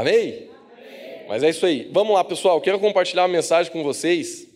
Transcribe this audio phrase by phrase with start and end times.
[0.00, 0.48] Amém?
[1.28, 1.86] Mas é isso aí.
[1.92, 2.58] Vamos lá, pessoal.
[2.58, 4.48] Quero compartilhar uma mensagem com vocês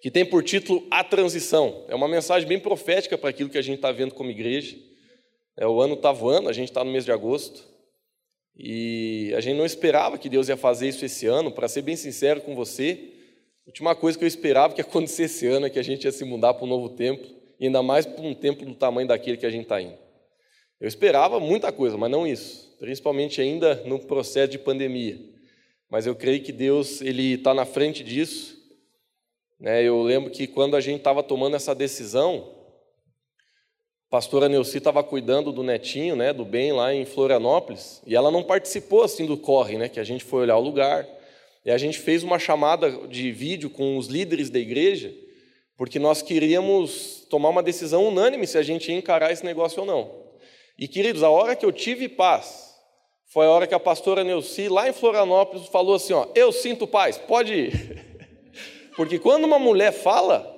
[0.00, 1.84] que tem por título A Transição.
[1.86, 4.74] É uma mensagem bem profética para aquilo que a gente está vendo como igreja.
[5.58, 7.62] É, o ano está voando, a gente está no mês de agosto.
[8.56, 11.52] E a gente não esperava que Deus ia fazer isso esse ano.
[11.52, 13.12] Para ser bem sincero com você,
[13.66, 16.12] a última coisa que eu esperava que acontecesse esse ano é que a gente ia
[16.12, 17.28] se mudar para um novo templo,
[17.60, 20.05] e ainda mais para um templo do tamanho daquele que a gente está indo.
[20.80, 25.18] Eu esperava muita coisa, mas não isso, principalmente ainda no processo de pandemia.
[25.88, 28.56] Mas eu creio que Deus ele está na frente disso.
[29.58, 29.82] Né?
[29.82, 32.52] Eu lembro que quando a gente estava tomando essa decisão,
[34.08, 38.30] a pastora Neuci estava cuidando do netinho, né, do bem lá em Florianópolis, e ela
[38.30, 41.08] não participou assim do corre, né, que a gente foi olhar o lugar.
[41.64, 45.12] E a gente fez uma chamada de vídeo com os líderes da igreja,
[45.76, 49.86] porque nós queríamos tomar uma decisão unânime se a gente ia encarar esse negócio ou
[49.86, 50.25] não.
[50.78, 52.74] E, queridos, a hora que eu tive paz
[53.26, 56.86] foi a hora que a pastora Neuci, lá em Florianópolis, falou assim: Ó, eu sinto
[56.86, 58.06] paz, pode ir.
[58.96, 60.56] Porque quando uma mulher fala,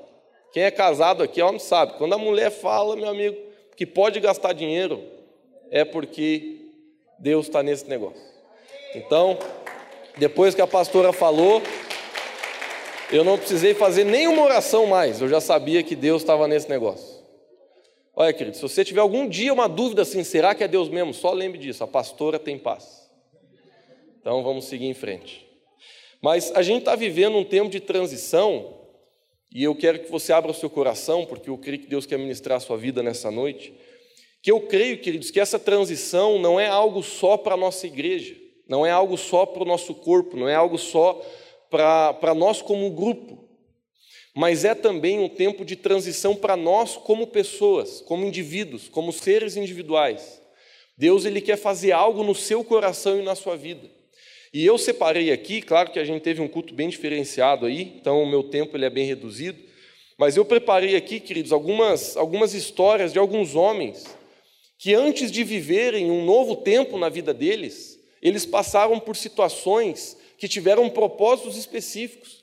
[0.53, 3.37] quem é casado aqui, homem sabe, quando a mulher fala, meu amigo,
[3.77, 5.03] que pode gastar dinheiro,
[5.71, 6.73] é porque
[7.19, 8.23] Deus está nesse negócio.
[8.95, 9.39] Então,
[10.17, 11.63] depois que a pastora falou,
[13.13, 17.18] eu não precisei fazer nenhuma oração mais, eu já sabia que Deus estava nesse negócio.
[18.21, 21.15] Olha, querido, se você tiver algum dia uma dúvida assim, será que é Deus mesmo?
[21.15, 23.09] Só lembre disso, a pastora tem paz.
[24.21, 25.47] Então vamos seguir em frente.
[26.21, 28.75] Mas a gente está vivendo um tempo de transição,
[29.55, 32.19] e eu quero que você abra o seu coração, porque eu creio que Deus quer
[32.19, 33.73] ministrar a sua vida nessa noite.
[34.43, 38.35] Que eu creio, queridos, que essa transição não é algo só para a nossa igreja,
[38.69, 41.25] não é algo só para o nosso corpo, não é algo só
[41.71, 43.48] para nós como grupo
[44.39, 49.57] mas é também um tempo de transição para nós como pessoas, como indivíduos, como seres
[49.57, 50.41] individuais.
[50.97, 53.91] Deus ele quer fazer algo no seu coração e na sua vida.
[54.55, 58.23] E eu separei aqui, claro que a gente teve um culto bem diferenciado aí, então
[58.23, 59.59] o meu tempo ele é bem reduzido,
[60.17, 64.07] mas eu preparei aqui, queridos, algumas, algumas histórias de alguns homens
[64.79, 70.47] que antes de viverem um novo tempo na vida deles, eles passaram por situações que
[70.47, 72.38] tiveram propósitos específicos.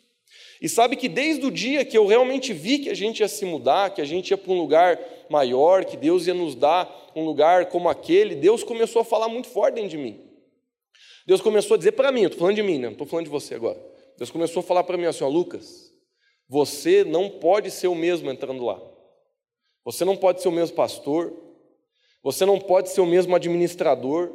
[0.61, 3.45] E sabe que desde o dia que eu realmente vi que a gente ia se
[3.45, 4.99] mudar, que a gente ia para um lugar
[5.29, 9.47] maior, que Deus ia nos dar um lugar como aquele, Deus começou a falar muito
[9.47, 10.21] forte dentro de mim.
[11.25, 12.85] Deus começou a dizer para mim, eu estou falando de mim, né?
[12.85, 13.81] não estou falando de você agora.
[14.17, 15.91] Deus começou a falar para mim assim: ó, Lucas,
[16.47, 18.79] você não pode ser o mesmo entrando lá.
[19.83, 21.33] Você não pode ser o mesmo pastor.
[22.23, 24.31] Você não pode ser o mesmo administrador.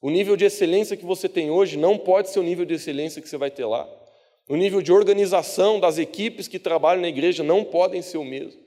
[0.00, 3.22] O nível de excelência que você tem hoje não pode ser o nível de excelência
[3.22, 3.88] que você vai ter lá.
[4.48, 8.60] O nível de organização das equipes que trabalham na igreja não podem ser o mesmo.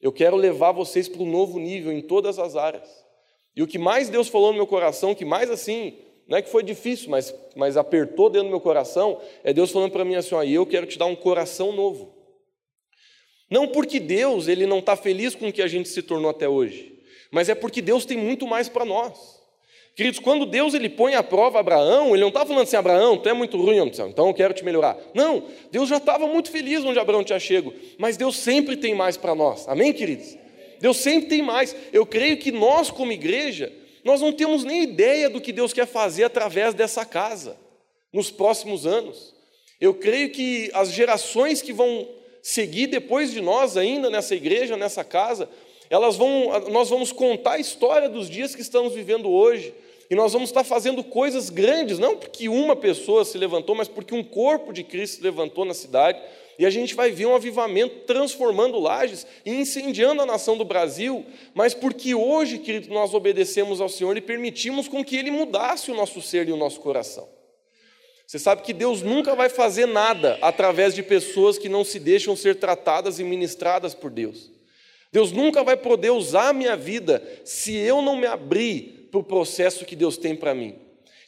[0.00, 2.88] Eu quero levar vocês para um novo nível em todas as áreas.
[3.56, 6.50] E o que mais Deus falou no meu coração, que mais assim, não é que
[6.50, 10.34] foi difícil, mas, mas apertou dentro do meu coração, é Deus falando para mim assim:
[10.34, 12.14] ó, eu quero te dar um coração novo.
[13.50, 16.48] Não porque Deus ele não está feliz com o que a gente se tornou até
[16.48, 19.33] hoje, mas é porque Deus tem muito mais para nós.
[19.94, 23.28] Queridos, quando Deus ele põe à prova Abraão, ele não está falando assim, Abraão, tu
[23.28, 24.98] é muito ruim, então eu quero te melhorar.
[25.14, 29.16] Não, Deus já estava muito feliz onde Abraão tinha chego, mas Deus sempre tem mais
[29.16, 29.68] para nós.
[29.68, 30.36] Amém, queridos?
[30.80, 31.76] Deus sempre tem mais.
[31.92, 33.72] Eu creio que nós, como igreja,
[34.04, 37.56] nós não temos nem ideia do que Deus quer fazer através dessa casa
[38.12, 39.32] nos próximos anos.
[39.80, 42.08] Eu creio que as gerações que vão
[42.42, 45.48] seguir depois de nós ainda nessa igreja, nessa casa,
[45.88, 49.72] elas vão, nós vamos contar a história dos dias que estamos vivendo hoje.
[50.10, 54.14] E nós vamos estar fazendo coisas grandes, não porque uma pessoa se levantou, mas porque
[54.14, 56.20] um corpo de Cristo se levantou na cidade.
[56.58, 61.24] E a gente vai ver um avivamento transformando lajes e incendiando a nação do Brasil,
[61.52, 65.94] mas porque hoje, querido, nós obedecemos ao Senhor e permitimos com que Ele mudasse o
[65.94, 67.28] nosso ser e o nosso coração.
[68.26, 72.34] Você sabe que Deus nunca vai fazer nada através de pessoas que não se deixam
[72.34, 74.50] ser tratadas e ministradas por Deus.
[75.12, 79.22] Deus nunca vai poder usar a minha vida se eu não me abrir para o
[79.22, 80.74] processo que Deus tem para mim.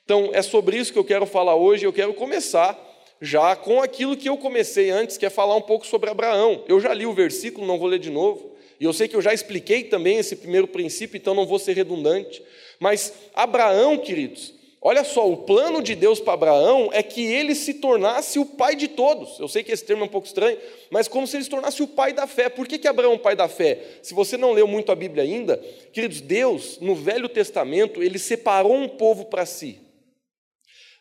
[0.05, 1.85] Então, é sobre isso que eu quero falar hoje.
[1.85, 2.77] Eu quero começar
[3.21, 6.65] já com aquilo que eu comecei antes, que é falar um pouco sobre Abraão.
[6.67, 8.57] Eu já li o versículo, não vou ler de novo.
[8.81, 11.75] E eu sei que eu já expliquei também esse primeiro princípio, então não vou ser
[11.75, 12.43] redundante.
[12.81, 17.75] Mas Abraão, queridos, Olha só, o plano de Deus para Abraão é que ele se
[17.75, 19.39] tornasse o pai de todos.
[19.41, 20.59] Eu sei que esse termo é um pouco estranho,
[20.91, 22.49] mas como se ele se tornasse o pai da fé.
[22.49, 23.81] Por que, que Abraão é o pai da fé?
[24.03, 25.57] Se você não leu muito a Bíblia ainda,
[25.93, 29.81] queridos, Deus, no Velho Testamento, ele separou um povo para si.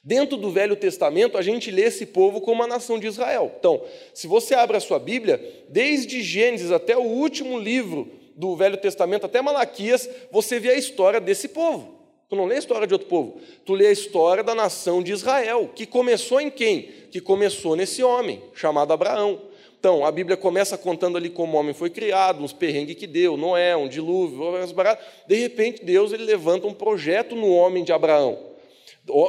[0.03, 3.51] Dentro do Velho Testamento, a gente lê esse povo como a nação de Israel.
[3.59, 3.83] Então,
[4.13, 9.25] se você abre a sua Bíblia, desde Gênesis até o último livro do Velho Testamento,
[9.25, 11.94] até Malaquias, você vê a história desse povo.
[12.29, 15.11] Tu não lê a história de outro povo, tu lê a história da nação de
[15.11, 16.89] Israel, que começou em quem?
[17.11, 19.39] Que começou nesse homem, chamado Abraão.
[19.79, 23.37] Então, a Bíblia começa contando ali como o homem foi criado, uns perrengues que deu,
[23.37, 24.39] Noé, um dilúvio,
[25.27, 28.55] de repente Deus ele levanta um projeto no homem de Abraão.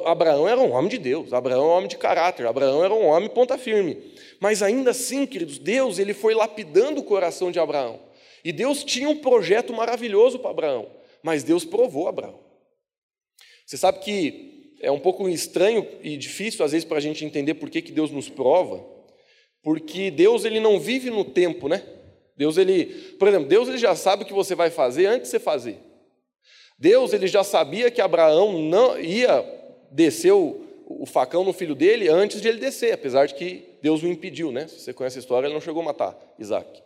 [0.07, 3.05] Abraão era um homem de Deus, Abraão era um homem de caráter, Abraão era um
[3.09, 3.99] homem ponta firme.
[4.41, 8.01] Mas ainda assim, queridos, Deus ele foi lapidando o coração de Abraão.
[8.43, 10.87] E Deus tinha um projeto maravilhoso para Abraão,
[11.23, 12.46] mas Deus provou Abraão.
[13.67, 17.55] Você sabe que é um pouco estranho e difícil às vezes para a gente entender
[17.55, 18.87] por que, que Deus nos prova,
[19.63, 21.83] porque Deus ele não vive no tempo, né?
[22.37, 22.87] Deus ele,
[23.19, 25.79] por exemplo, Deus ele já sabe o que você vai fazer antes de você fazer.
[26.79, 29.45] Deus ele já sabia que Abraão não ia
[29.91, 34.03] descer o, o facão no filho dele antes de ele descer, apesar de que Deus
[34.03, 34.69] o impediu, né?
[34.69, 36.83] Se você conhece a história, ele não chegou a matar Isaac.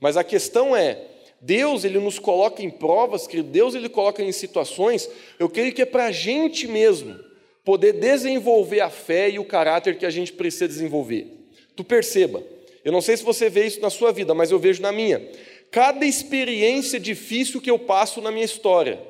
[0.00, 1.00] Mas a questão é,
[1.44, 5.08] Deus ele nos coloca em provas, que Deus ele coloca em situações,
[5.38, 7.18] eu creio que é para a gente mesmo
[7.64, 11.44] poder desenvolver a fé e o caráter que a gente precisa desenvolver
[11.76, 12.42] tu perceba.
[12.84, 15.26] Eu não sei se você vê isso na sua vida, mas eu vejo na minha.
[15.70, 19.00] Cada experiência difícil que eu passo na minha história,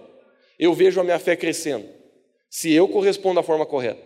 [0.59, 1.87] eu vejo a minha fé crescendo,
[2.49, 4.01] se eu correspondo da forma correta.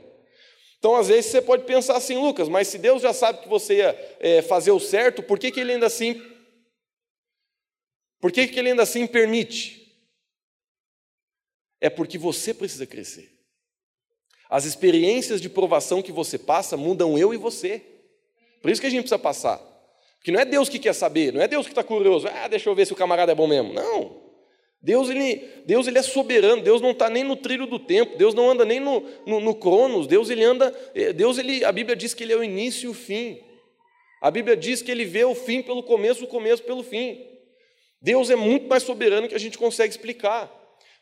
[0.78, 3.78] Então, às vezes, você pode pensar assim, Lucas, mas se Deus já sabe que você
[3.78, 6.22] ia é, fazer o certo, por que, que Ele ainda assim.
[8.20, 9.96] Por que, que Ele ainda assim permite?
[11.80, 13.38] É porque você precisa crescer.
[14.50, 17.82] As experiências de provação que você passa mudam eu e você.
[18.62, 19.58] Por isso que a gente precisa passar.
[20.16, 22.68] Porque não é Deus que quer saber, não é Deus que está curioso, ah, deixa
[22.68, 23.72] eu ver se o camarada é bom mesmo.
[23.72, 24.28] Não.
[24.80, 25.36] Deus ele,
[25.66, 28.64] Deus ele é soberano, Deus não está nem no trilho do tempo, Deus não anda
[28.64, 32.22] nem no, no, no cronos, Deus ele anda, eh, Deus ele, a Bíblia diz que
[32.22, 33.40] ele é o início e o fim.
[34.20, 37.24] A Bíblia diz que ele vê o fim pelo começo, o começo pelo fim.
[38.00, 40.54] Deus é muito mais soberano que a gente consegue explicar.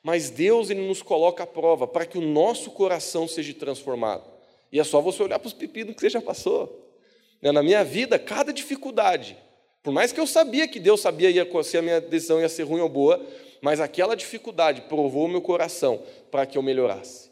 [0.03, 4.25] Mas Deus ele nos coloca à prova para que o nosso coração seja transformado.
[4.71, 6.95] E é só você olhar para os pepinos que você já passou.
[7.43, 9.37] Né, na minha vida, cada dificuldade,
[9.83, 11.31] por mais que eu sabia que Deus sabia
[11.65, 13.25] se a minha decisão ia ser ruim ou boa,
[13.61, 17.31] mas aquela dificuldade provou o meu coração para que eu melhorasse.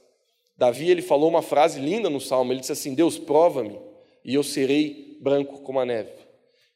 [0.57, 3.79] Davi ele falou uma frase linda no Salmo, ele disse assim: Deus, prova-me
[4.25, 6.13] e eu serei branco como a neve.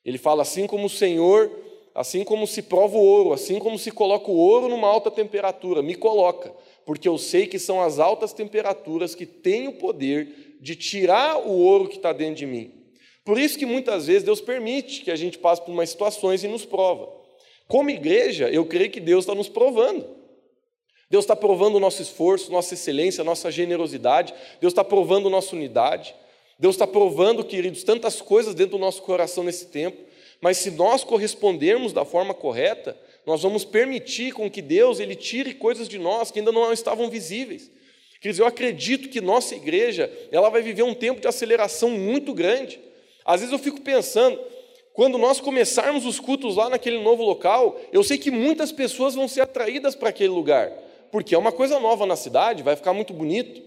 [0.05, 1.51] Ele fala assim como o Senhor,
[1.99, 5.83] assim como se prova o ouro, assim como se coloca o ouro numa alta temperatura,
[5.83, 6.55] me coloca,
[6.87, 11.51] porque eu sei que são as altas temperaturas que têm o poder de tirar o
[11.51, 12.73] ouro que está dentro de mim.
[13.25, 16.49] Por isso que muitas vezes Deus permite que a gente passe por umas situações e
[16.49, 17.13] nos prova.
[17.67, 20.07] Como igreja, eu creio que Deus está nos provando.
[21.11, 24.33] Deus está provando o nosso esforço, nossa excelência, nossa generosidade.
[24.61, 26.15] Deus está provando nossa unidade.
[26.61, 30.08] Deus está provando, queridos, tantas coisas dentro do nosso coração nesse tempo.
[30.41, 32.97] Mas se nós correspondermos da forma correta,
[33.27, 37.11] nós vamos permitir com que Deus ele tire coisas de nós que ainda não estavam
[37.11, 37.71] visíveis.
[38.21, 42.81] Quer eu acredito que nossa igreja ela vai viver um tempo de aceleração muito grande.
[43.25, 44.41] Às vezes eu fico pensando,
[44.93, 49.29] quando nós começarmos os cultos lá naquele novo local, eu sei que muitas pessoas vão
[49.29, 50.73] ser atraídas para aquele lugar,
[51.13, 53.63] porque é uma coisa nova na cidade, vai ficar muito bonito.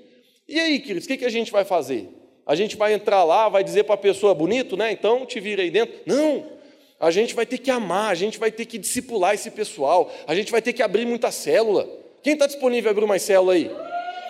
[0.48, 2.10] E aí, queridos, o que, que a gente vai fazer?
[2.46, 4.92] A gente vai entrar lá, vai dizer para a pessoa, bonito, né?
[4.92, 5.96] Então te vira aí dentro.
[6.06, 6.60] Não!
[7.02, 10.34] A gente vai ter que amar, a gente vai ter que discipular esse pessoal, a
[10.34, 11.90] gente vai ter que abrir muita célula.
[12.24, 13.70] Quem está disponível a abrir uma célula aí?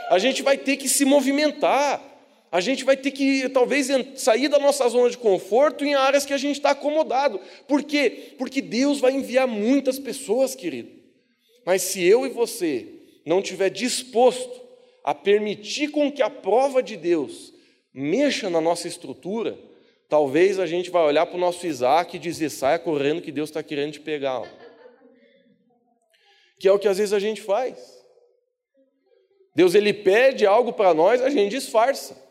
[0.09, 2.01] A gente vai ter que se movimentar
[2.51, 6.33] a gente vai ter que talvez sair da nossa zona de conforto em áreas que
[6.33, 7.39] a gente está acomodado.
[7.65, 8.33] Por quê?
[8.37, 10.89] Porque Deus vai enviar muitas pessoas, querido.
[11.65, 12.87] Mas se eu e você
[13.25, 14.59] não tiver disposto
[15.01, 17.53] a permitir com que a prova de Deus
[17.93, 19.57] mexa na nossa estrutura,
[20.11, 23.49] talvez a gente vai olhar para o nosso Isaac e dizer, saia correndo que Deus
[23.49, 24.41] está querendo te pegar.
[26.59, 27.97] Que é o que às vezes a gente faz.
[29.55, 32.21] Deus ele pede algo para nós, a gente disfarça.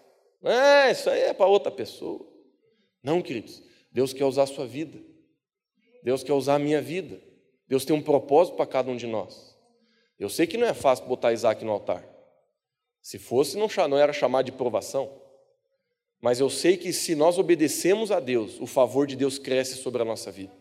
[0.44, 2.30] É, isso aí é para outra pessoa.
[3.02, 3.62] Não, queridos.
[3.90, 4.98] Deus quer usar a sua vida.
[6.02, 7.18] Deus quer usar a minha vida.
[7.66, 9.56] Deus tem um propósito para cada um de nós.
[10.18, 12.06] Eu sei que não é fácil botar Isaac no altar.
[13.00, 15.29] Se fosse, não era chamar de provação.
[16.20, 20.02] Mas eu sei que se nós obedecemos a Deus, o favor de Deus cresce sobre
[20.02, 20.52] a nossa vida.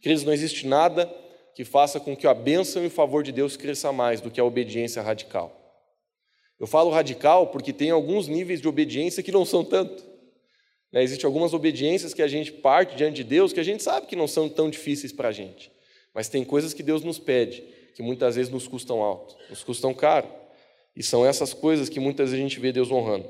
[0.00, 1.12] Queridos, não existe nada
[1.54, 4.40] que faça com que a bênção e o favor de Deus cresça mais do que
[4.40, 5.66] a obediência radical.
[6.58, 10.04] Eu falo radical porque tem alguns níveis de obediência que não são tanto.
[10.90, 11.02] Né?
[11.02, 14.16] Existem algumas obediências que a gente parte diante de Deus que a gente sabe que
[14.16, 15.70] não são tão difíceis para a gente.
[16.14, 17.62] Mas tem coisas que Deus nos pede,
[17.94, 20.28] que muitas vezes nos custam alto, nos custam caro.
[20.96, 23.28] E são essas coisas que muitas vezes a gente vê Deus honrando.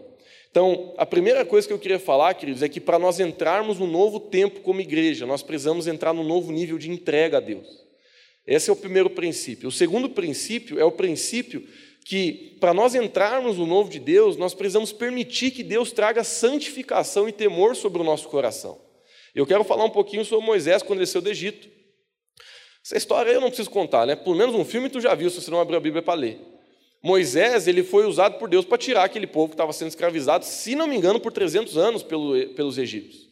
[0.56, 3.86] Então, a primeira coisa que eu queria falar, queridos, é que para nós entrarmos no
[3.86, 7.68] novo tempo como igreja, nós precisamos entrar no novo nível de entrega a Deus.
[8.46, 9.68] Esse é o primeiro princípio.
[9.68, 11.62] O segundo princípio é o princípio
[12.06, 17.28] que para nós entrarmos no novo de Deus, nós precisamos permitir que Deus traga santificação
[17.28, 18.80] e temor sobre o nosso coração.
[19.34, 21.68] Eu quero falar um pouquinho sobre Moisés quando ele saiu do Egito.
[22.82, 24.16] Essa história eu não preciso contar, né?
[24.16, 26.55] Pelo menos um filme tu já viu, se você não abriu a Bíblia para ler.
[27.06, 30.74] Moisés, ele foi usado por Deus para tirar aquele povo que estava sendo escravizado, se
[30.74, 33.28] não me engano, por 300 anos pelo, pelos egípcios.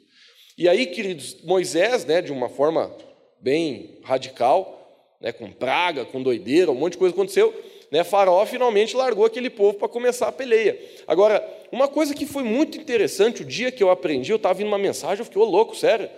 [0.57, 2.97] E aí, queridos, Moisés, né, de uma forma
[3.40, 7.52] bem radical, né, com praga, com doideira, um monte de coisa aconteceu,
[7.90, 10.78] né, Faraó finalmente largou aquele povo para começar a peleia.
[11.04, 14.69] Agora, uma coisa que foi muito interessante, o dia que eu aprendi, eu estava vindo
[14.69, 16.09] uma mensagem, eu fiquei oh, louco, sério.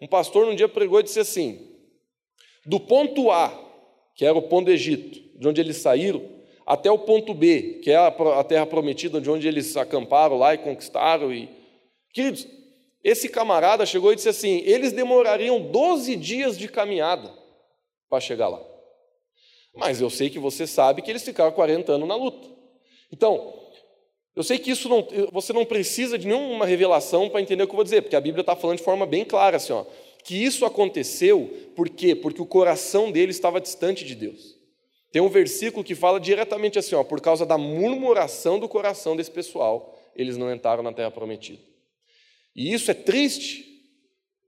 [0.00, 1.60] Um pastor um dia pregou e disse assim:
[2.64, 3.52] do ponto A,
[4.14, 6.40] que era o ponto do Egito, de onde eles saíram,
[6.72, 10.58] até o ponto B, que é a terra prometida, de onde eles acamparam lá e
[10.58, 11.30] conquistaram.
[11.30, 11.50] E...
[12.14, 12.46] Queridos,
[13.04, 17.30] esse camarada chegou e disse assim: eles demorariam 12 dias de caminhada
[18.08, 18.62] para chegar lá.
[19.74, 22.48] Mas eu sei que você sabe que eles ficaram 40 anos na luta.
[23.12, 23.52] Então,
[24.34, 27.72] eu sei que isso não, você não precisa de nenhuma revelação para entender o que
[27.72, 29.84] eu vou dizer, porque a Bíblia está falando de forma bem clara assim, ó,
[30.24, 32.14] que isso aconteceu por quê?
[32.14, 34.61] Porque o coração dele estava distante de Deus.
[35.12, 39.30] Tem um versículo que fala diretamente assim, ó, por causa da murmuração do coração desse
[39.30, 41.60] pessoal, eles não entraram na terra prometida.
[42.56, 43.66] E isso é triste.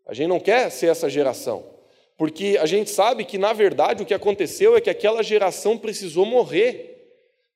[0.06, 1.74] A gente não quer ser essa geração.
[2.16, 6.24] Porque a gente sabe que, na verdade, o que aconteceu é que aquela geração precisou
[6.24, 6.94] morrer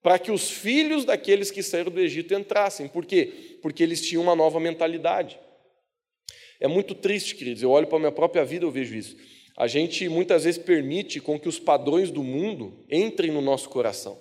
[0.03, 2.89] para que os filhos daqueles que saíram do Egito entrassem.
[2.89, 3.59] Por quê?
[3.63, 5.39] Porque eles tinham uma nova mentalidade.
[6.61, 7.63] É muito triste, queridos.
[7.63, 9.17] Eu olho para a minha própria vida e vejo isso.
[9.59, 14.17] A gente muitas vezes permite com que os padrões do mundo entrem no nosso coração.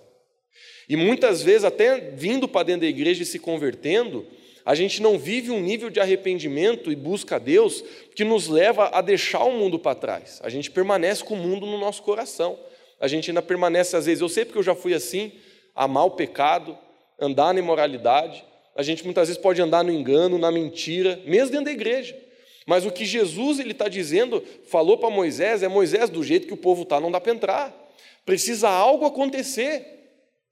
[0.90, 4.26] E muitas vezes, até vindo para dentro da igreja e se convertendo,
[4.66, 7.84] a gente não vive um nível de arrependimento e busca a Deus
[8.16, 10.40] que nos leva a deixar o mundo para trás.
[10.44, 12.58] A gente permanece com o mundo no nosso coração.
[13.00, 15.34] A gente ainda permanece, às vezes, eu sei porque eu já fui assim,
[15.76, 16.76] amar o pecado,
[17.20, 18.44] andar na imoralidade.
[18.76, 22.27] A gente muitas vezes pode andar no engano, na mentira, mesmo dentro da igreja.
[22.68, 26.54] Mas o que Jesus ele está dizendo, falou para Moisés, é Moisés, do jeito que
[26.54, 27.92] o povo está, não dá para entrar.
[28.26, 29.86] Precisa algo acontecer.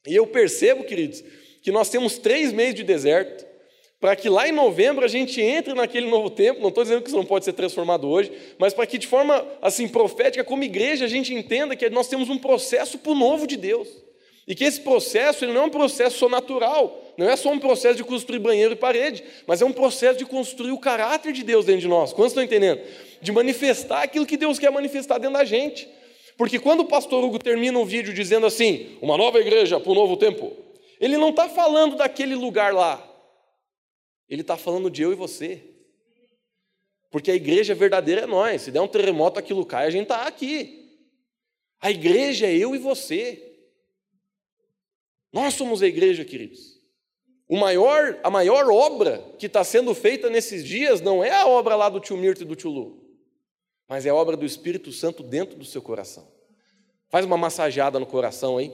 [0.08, 1.22] E eu percebo, queridos,
[1.62, 3.46] que nós temos três meses de deserto
[4.00, 6.62] para que lá em novembro a gente entre naquele novo tempo.
[6.62, 9.46] Não estou dizendo que isso não pode ser transformado hoje, mas para que de forma
[9.62, 13.46] assim profética, como igreja, a gente entenda que nós temos um processo para o novo
[13.46, 14.05] de Deus.
[14.48, 17.60] E que esse processo ele não é um processo só natural, não é só um
[17.60, 21.44] processo de construir banheiro e parede, mas é um processo de construir o caráter de
[21.44, 22.14] Deus dentro de nós.
[22.14, 22.80] Quantos estão entendendo?
[23.22, 25.90] De manifestar aquilo que Deus quer manifestar dentro da gente.
[26.38, 29.96] Porque quando o pastor Hugo termina um vídeo dizendo assim, uma nova igreja para o
[29.96, 30.52] novo tempo,
[31.00, 33.04] ele não está falando daquele lugar lá,
[34.30, 35.62] ele está falando de eu e você.
[37.10, 38.64] Porque a igreja verdadeira é nós.
[38.64, 40.86] Se der um terremoto, aquilo cai, a gente está aqui.
[41.80, 43.55] A igreja é eu e você.
[45.36, 46.80] Nós somos a igreja, queridos.
[47.50, 51.90] Maior, a maior obra que está sendo feita nesses dias não é a obra lá
[51.90, 53.04] do tio Mirto e do tio Lu,
[53.86, 56.26] mas é a obra do Espírito Santo dentro do seu coração.
[57.10, 58.72] Faz uma massageada no coração aí.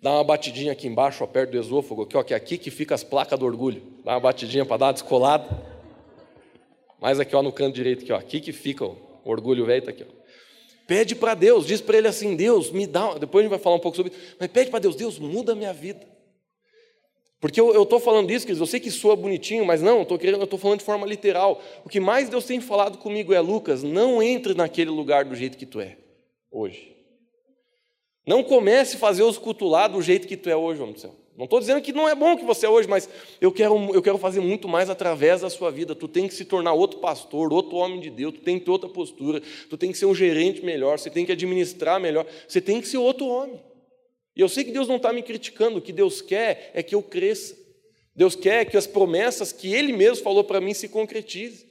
[0.00, 2.70] Dá uma batidinha aqui embaixo, ó, perto do esôfago, aqui, ó, que é aqui que
[2.70, 3.82] fica as placas do orgulho.
[4.02, 5.46] Dá uma batidinha para dar uma descolada.
[6.98, 8.96] Mais aqui ó, no canto direito, aqui, ó, aqui que fica o
[9.26, 10.04] orgulho velho, tá aqui.
[10.04, 10.24] Ó.
[10.86, 13.14] Pede para Deus, diz para ele assim: Deus, me dá.
[13.14, 15.52] Depois a gente vai falar um pouco sobre isso, mas pede para Deus: Deus, muda
[15.52, 16.06] a minha vida.
[17.40, 20.58] Porque eu estou falando isso, queridos, eu sei que soa bonitinho, mas não, eu estou
[20.58, 21.60] falando de forma literal.
[21.84, 25.58] O que mais Deus tem falado comigo é: Lucas, não entre naquele lugar do jeito
[25.58, 25.98] que tu é
[26.50, 26.94] hoje.
[28.26, 31.14] Não comece a fazer os cultuar do jeito que tu é hoje, homem do céu.
[31.36, 33.08] Não estou dizendo que não é bom que você é hoje, mas
[33.40, 35.94] eu quero, eu quero fazer muito mais através da sua vida.
[35.94, 38.70] Tu tem que se tornar outro pastor, outro homem de Deus, tu tem que ter
[38.70, 42.60] outra postura, tu tem que ser um gerente melhor, você tem que administrar melhor, você
[42.60, 43.60] tem que ser outro homem.
[44.36, 46.94] E eu sei que Deus não está me criticando, o que Deus quer é que
[46.94, 47.56] eu cresça.
[48.14, 51.63] Deus quer que as promessas que Ele mesmo falou para mim se concretizem.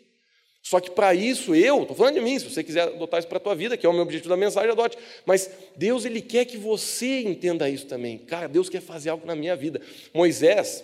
[0.63, 3.38] Só que para isso eu, estou falando de mim, se você quiser adotar isso para
[3.38, 4.98] a tua vida, que é o meu objetivo da mensagem, adote.
[5.25, 8.17] Mas Deus ele quer que você entenda isso também.
[8.17, 9.82] Cara, Deus quer fazer algo na minha vida.
[10.13, 10.82] Moisés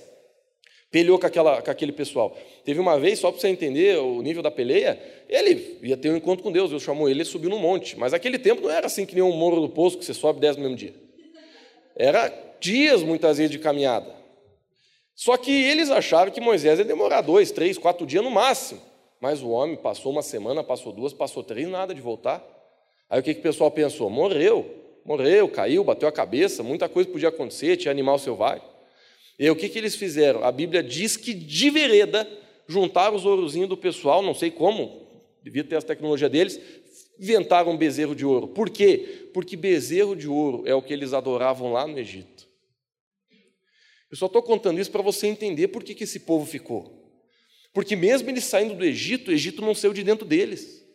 [0.91, 2.38] peleou com, aquela, com aquele pessoal.
[2.65, 6.17] Teve uma vez, só para você entender o nível da peleia, ele ia ter um
[6.17, 7.98] encontro com Deus, Deus chamou ele e subiu no monte.
[7.98, 10.41] Mas aquele tempo não era assim que nem um moro do poço, que você sobe
[10.41, 10.93] desce no mesmo dia.
[11.95, 14.13] Era dias, muitas vezes, de caminhada.
[15.15, 18.88] Só que eles acharam que Moisés ia demorar dois, três, quatro dias no máximo.
[19.20, 22.44] Mas o homem passou uma semana, passou duas, passou três, nada de voltar.
[23.10, 24.10] Aí o que, que o pessoal pensou?
[24.10, 24.66] Morreu,
[25.04, 28.64] morreu, caiu, bateu a cabeça, muita coisa podia acontecer, tinha animal selvagem.
[29.38, 30.44] E aí, o que, que eles fizeram?
[30.44, 32.28] A Bíblia diz que de vereda
[32.68, 35.08] juntaram os ourozinhos do pessoal, não sei como,
[35.42, 36.60] devia ter as tecnologias deles,
[37.18, 38.50] inventaram um bezerro de ouro.
[38.50, 39.30] Por quê?
[39.34, 42.48] Porque bezerro de ouro é o que eles adoravam lá no Egito.
[44.12, 46.99] Eu só estou contando isso para você entender por que, que esse povo ficou.
[47.74, 50.86] Porque mesmo eles saindo do Egito, o Egito não saiu de dentro deles.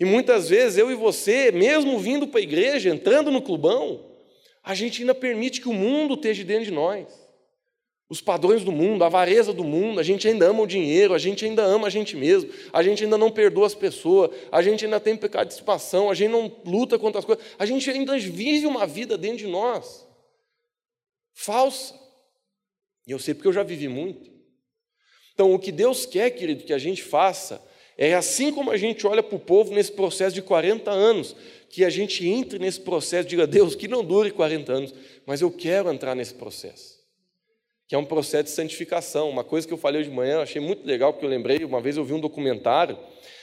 [0.00, 4.08] E muitas vezes eu e você, mesmo vindo para a igreja, entrando no clubão,
[4.62, 7.06] a gente ainda permite que o mundo esteja dentro de nós.
[8.08, 11.18] Os padrões do mundo, a avareza do mundo, a gente ainda ama o dinheiro, a
[11.18, 14.84] gente ainda ama a gente mesmo, a gente ainda não perdoa as pessoas, a gente
[14.84, 18.16] ainda tem pecado de estimação, a gente não luta contra as coisas, a gente ainda
[18.16, 20.06] vive uma vida dentro de nós
[21.34, 21.94] falsa.
[23.06, 24.37] E eu sei porque eu já vivi muito.
[25.38, 27.62] Então, o que Deus quer, querido, que a gente faça,
[27.96, 31.36] é assim como a gente olha para o povo nesse processo de 40 anos,
[31.70, 35.48] que a gente entre nesse processo, diga, Deus, que não dure 40 anos, mas eu
[35.48, 36.98] quero entrar nesse processo
[37.86, 39.30] que é um processo de santificação.
[39.30, 41.64] Uma coisa que eu falei hoje de manhã, eu achei muito legal, porque eu lembrei,
[41.64, 42.98] uma vez eu vi um documentário,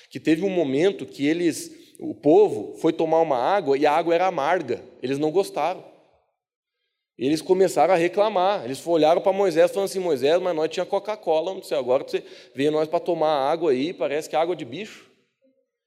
[0.08, 4.14] que teve um momento que eles, o povo, foi tomar uma água e a água
[4.14, 5.84] era amarga, eles não gostaram.
[7.18, 11.54] Eles começaram a reclamar, eles olharam para Moisés falando assim, Moisés, mas nós tinha Coca-Cola,
[11.54, 12.22] não sei, agora você
[12.54, 15.10] veio nós para tomar água aí, parece que é água de bicho.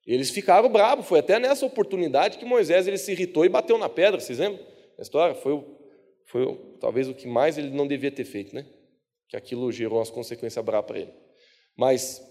[0.06, 3.90] Eles ficaram bravos, foi até nessa oportunidade que Moisés ele se irritou e bateu na
[3.90, 4.64] pedra, vocês lembram?
[4.98, 5.78] A história foi o
[6.28, 6.44] foi
[6.78, 8.66] talvez o que mais ele não devia ter feito, né?
[9.28, 11.12] Que aquilo gerou umas consequências bravas para ele.
[11.76, 12.22] Mas,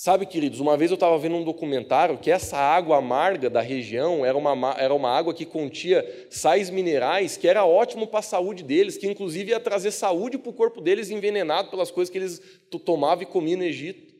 [0.00, 4.24] sabe, queridos, uma vez eu estava vendo um documentário que essa água amarga da região
[4.24, 8.62] era uma, era uma água que continha sais minerais, que era ótimo para a saúde
[8.62, 12.40] deles, que inclusive ia trazer saúde para o corpo deles envenenado pelas coisas que eles
[12.86, 14.14] tomavam e comiam no Egito.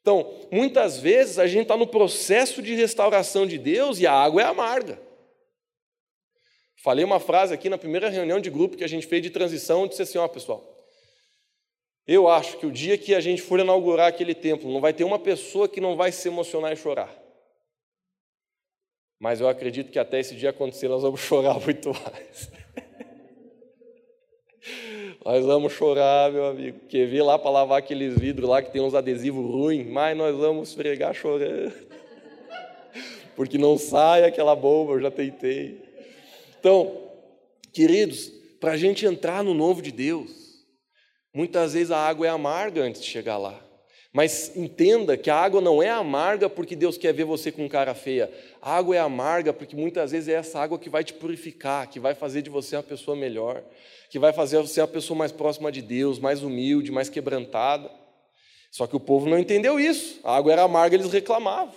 [0.00, 4.42] Então, muitas vezes a gente está no processo de restauração de Deus e a água
[4.42, 5.02] é amarga.
[6.76, 9.88] Falei uma frase aqui na primeira reunião de grupo que a gente fez de transição,
[9.88, 10.71] disse assim, ó pessoal,
[12.06, 15.04] eu acho que o dia que a gente for inaugurar aquele templo, não vai ter
[15.04, 17.16] uma pessoa que não vai se emocionar e chorar.
[19.20, 22.50] Mas eu acredito que até esse dia acontecer, nós vamos chorar muito mais.
[25.24, 26.80] nós vamos chorar, meu amigo.
[26.88, 30.36] Quer ver lá para lavar aqueles vidros lá que tem uns adesivos ruins, mas nós
[30.36, 31.72] vamos esfregar chorando.
[33.36, 35.80] Porque não sai aquela bomba, eu já tentei.
[36.58, 37.00] Então,
[37.72, 38.28] queridos,
[38.60, 40.41] para a gente entrar no novo de Deus,
[41.32, 43.60] muitas vezes a água é amarga antes de chegar lá.
[44.12, 47.94] Mas entenda que a água não é amarga porque Deus quer ver você com cara
[47.94, 48.30] feia.
[48.60, 51.98] A água é amarga porque muitas vezes é essa água que vai te purificar, que
[51.98, 53.62] vai fazer de você uma pessoa melhor,
[54.10, 57.90] que vai fazer você uma pessoa mais próxima de Deus, mais humilde, mais quebrantada.
[58.70, 60.20] Só que o povo não entendeu isso.
[60.22, 61.74] A água era amarga, eles reclamavam.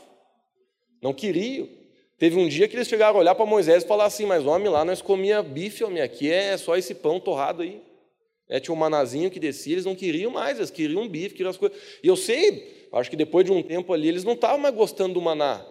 [1.02, 1.70] Não queriam.
[2.18, 4.68] Teve um dia que eles chegaram a olhar para Moisés e falar assim: Mas homem,
[4.68, 7.82] lá nós comia bife, homem, aqui é só esse pão torrado aí.
[8.48, 11.50] É, tinha um manazinho que descia, eles não queriam mais, eles queriam um bife, queriam
[11.50, 11.78] as coisas.
[12.04, 15.16] E eu sei, acho que depois de um tempo ali, eles não estavam mais gostando
[15.16, 15.66] do maná.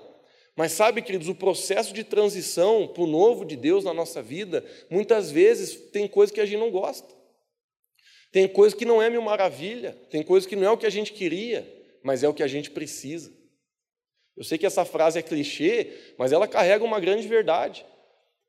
[0.57, 4.65] Mas sabe, queridos, o processo de transição para o novo de Deus na nossa vida,
[4.89, 7.13] muitas vezes tem coisas que a gente não gosta.
[8.31, 10.91] Tem coisas que não é mil maravilha, tem coisas que não é o que a
[10.91, 11.65] gente queria,
[12.03, 13.33] mas é o que a gente precisa.
[14.37, 17.87] Eu sei que essa frase é clichê, mas ela carrega uma grande verdade.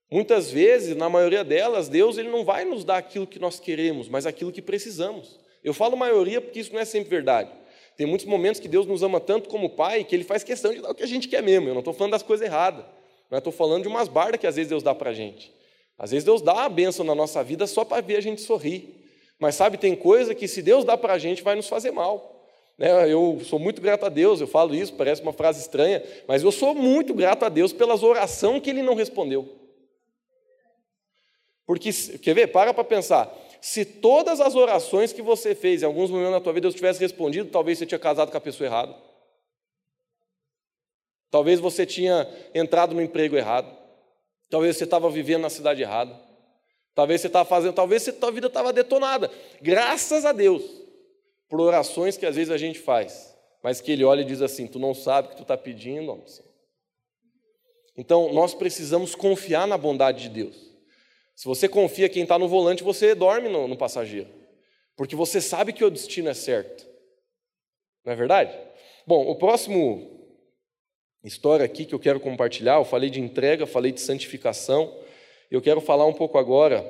[0.10, 4.08] Muitas vezes, na maioria delas, Deus ele não vai nos dar aquilo que nós queremos,
[4.08, 5.40] mas aquilo que precisamos.
[5.64, 7.50] Eu falo maioria porque isso não é sempre verdade.
[7.98, 10.82] Tem muitos momentos que Deus nos ama tanto como Pai que Ele faz questão de
[10.82, 11.70] dar o que a gente quer mesmo.
[11.70, 12.86] Eu não estou falando das coisas erradas,
[13.30, 15.52] mas estou falando de umas bardas que às vezes Deus dá para a gente.
[15.98, 18.94] Às vezes Deus dá a bênção na nossa vida só para ver a gente sorrir.
[19.40, 22.34] Mas sabe, tem coisa que se Deus dá para a gente vai nos fazer mal.
[22.78, 26.44] Né, eu sou muito grato a Deus, eu falo isso, parece uma frase estranha, mas
[26.44, 29.65] eu sou muito grato a Deus pelas orações que Ele não respondeu.
[31.66, 32.48] Porque, quer ver?
[32.48, 33.34] Para para pensar.
[33.60, 37.00] Se todas as orações que você fez em alguns momentos da tua vida Deus tivesse
[37.00, 38.96] respondido, talvez você tinha casado com a pessoa errada.
[41.32, 43.76] Talvez você tinha entrado no emprego errado.
[44.50, 46.18] Talvez você estava vivendo na cidade errada.
[46.94, 49.30] Talvez você estava fazendo, talvez a tua vida estava detonada.
[49.62, 50.64] Graças a Deus
[51.50, 54.66] por orações que às vezes a gente faz, mas que ele olha e diz assim:
[54.66, 56.26] Tu não sabe o que tu está pedindo, homem.
[57.98, 60.75] Então, nós precisamos confiar na bondade de Deus.
[61.36, 64.30] Se você confia quem está no volante, você dorme no, no passageiro,
[64.96, 66.88] porque você sabe que o destino é certo.
[68.06, 68.58] Não é verdade?
[69.06, 70.16] Bom, o próximo
[71.24, 74.96] história aqui que eu quero compartilhar, eu falei de entrega, falei de santificação,
[75.52, 76.86] eu quero falar um pouco agora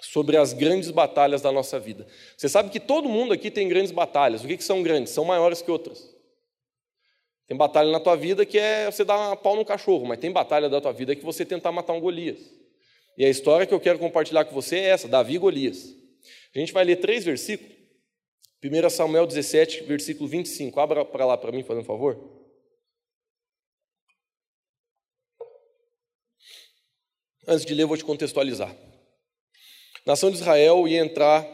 [0.00, 2.06] sobre as grandes batalhas da nossa vida.
[2.36, 4.42] Você sabe que todo mundo aqui tem grandes batalhas.
[4.42, 5.12] O que, que são grandes?
[5.12, 6.10] São maiores que outras.
[7.46, 10.68] Tem batalha na tua vida que é você dar pau no cachorro, mas tem batalha
[10.68, 12.59] da tua vida que você tentar matar um Golias.
[13.16, 15.94] E a história que eu quero compartilhar com você é essa, Davi e Golias.
[16.54, 17.80] A gente vai ler três versículos.
[18.62, 20.78] 1 Samuel 17, versículo 25.
[20.80, 22.18] Abra para lá para mim, fazendo um favor.
[27.46, 28.70] Antes de ler, vou te contextualizar.
[28.70, 31.46] A nação de Israel ia entrar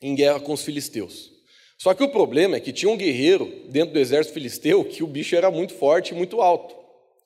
[0.00, 1.32] em guerra com os filisteus.
[1.78, 5.06] Só que o problema é que tinha um guerreiro dentro do exército filisteu que o
[5.06, 6.74] bicho era muito forte e muito alto.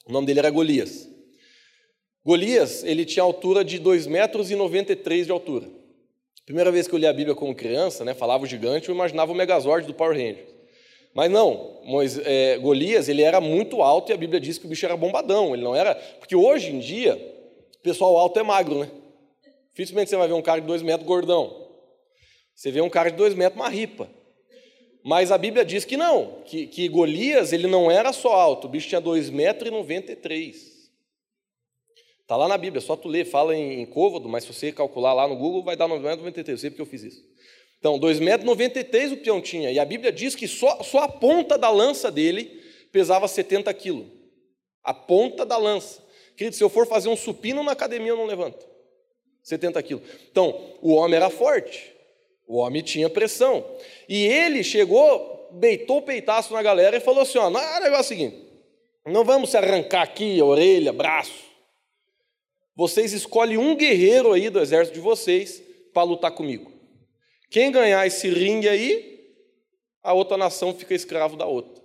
[0.06, 1.09] O nome dele era Golias.
[2.24, 5.66] Golias, ele tinha altura de 2,93 metros e de altura.
[6.44, 9.32] Primeira vez que eu li a Bíblia como criança, né, falava o gigante, eu imaginava
[9.32, 10.48] o Megazord do Power Rangers.
[11.14, 14.68] Mas não, Moisés, é, Golias, ele era muito alto e a Bíblia diz que o
[14.68, 15.94] bicho era bombadão, ele não era...
[15.94, 17.16] Porque hoje em dia,
[17.78, 18.90] o pessoal alto é magro, né?
[19.70, 21.68] Dificilmente você vai ver um cara de dois metros gordão.
[22.54, 24.08] Você vê um cara de dois metros, uma ripa.
[25.02, 28.70] Mas a Bíblia diz que não, que, que Golias ele não era só alto, o
[28.70, 30.69] bicho tinha 2,93 metros.
[32.30, 34.70] Está lá na Bíblia, é só tu ler, fala em, em côvado, mas se você
[34.70, 37.24] calcular lá no Google, vai dar 2,93 metros, eu sei porque eu fiz isso.
[37.80, 41.58] Então, 2,93 metros o peão tinha, e a Bíblia diz que só, só a ponta
[41.58, 42.62] da lança dele
[42.92, 44.06] pesava 70 quilos.
[44.84, 46.04] A ponta da lança.
[46.36, 48.64] Querido, se eu for fazer um supino na academia, eu não levanto.
[49.42, 50.04] 70 quilos.
[50.30, 51.92] Então, o homem era forte,
[52.46, 53.66] o homem tinha pressão.
[54.08, 57.98] E ele chegou, beitou o peitaço na galera e falou assim: ó, o negócio é
[57.98, 58.36] o seguinte,
[59.04, 61.49] não vamos se arrancar aqui orelha, braço.
[62.80, 65.62] Vocês escolhem um guerreiro aí do exército de vocês
[65.92, 66.72] para lutar comigo.
[67.50, 69.36] Quem ganhar esse ringue aí,
[70.02, 71.84] a outra nação fica escravo da outra.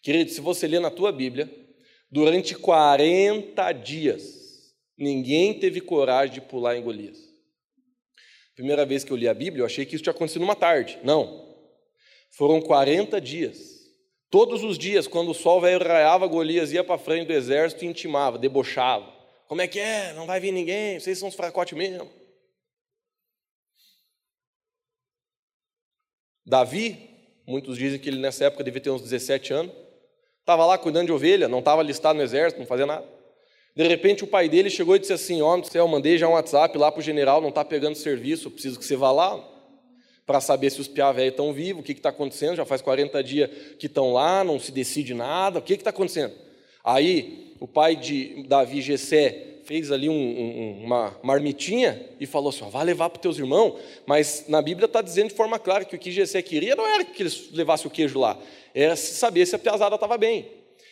[0.00, 1.54] Querido, se você ler na tua Bíblia,
[2.10, 7.18] durante 40 dias, ninguém teve coragem de pular em Golias.
[8.54, 10.98] Primeira vez que eu li a Bíblia, eu achei que isso tinha acontecido numa tarde.
[11.04, 11.54] Não.
[12.30, 13.82] Foram 40 dias.
[14.30, 17.88] Todos os dias, quando o sol velho raiava, Golias ia para frente do exército e
[17.88, 19.20] intimava, debochava.
[19.52, 20.14] Como é que é?
[20.14, 22.08] Não vai vir ninguém, vocês são os fracotes mesmo.
[26.46, 27.10] Davi,
[27.46, 29.74] muitos dizem que ele nessa época devia ter uns 17 anos,
[30.40, 33.06] estava lá cuidando de ovelha, não estava listado no exército, não fazia nada.
[33.76, 36.32] De repente o pai dele chegou e disse assim: Ó, oh, céu, mandei já um
[36.32, 39.36] WhatsApp lá para o general, não está pegando serviço, preciso que você vá lá
[40.24, 42.56] para saber se os piá velhos estão vivos, o que está acontecendo.
[42.56, 46.32] Já faz 40 dias que estão lá, não se decide nada, o que está acontecendo?
[46.82, 52.68] Aí o pai de Davi Gessé fez ali um, um, uma marmitinha e falou assim:
[52.68, 55.94] vai levar para os teus irmãos, mas na Bíblia está dizendo de forma clara que
[55.94, 58.36] o que Gessé queria não era que eles levassem o queijo lá,
[58.74, 60.50] era saber se a piazada estava bem.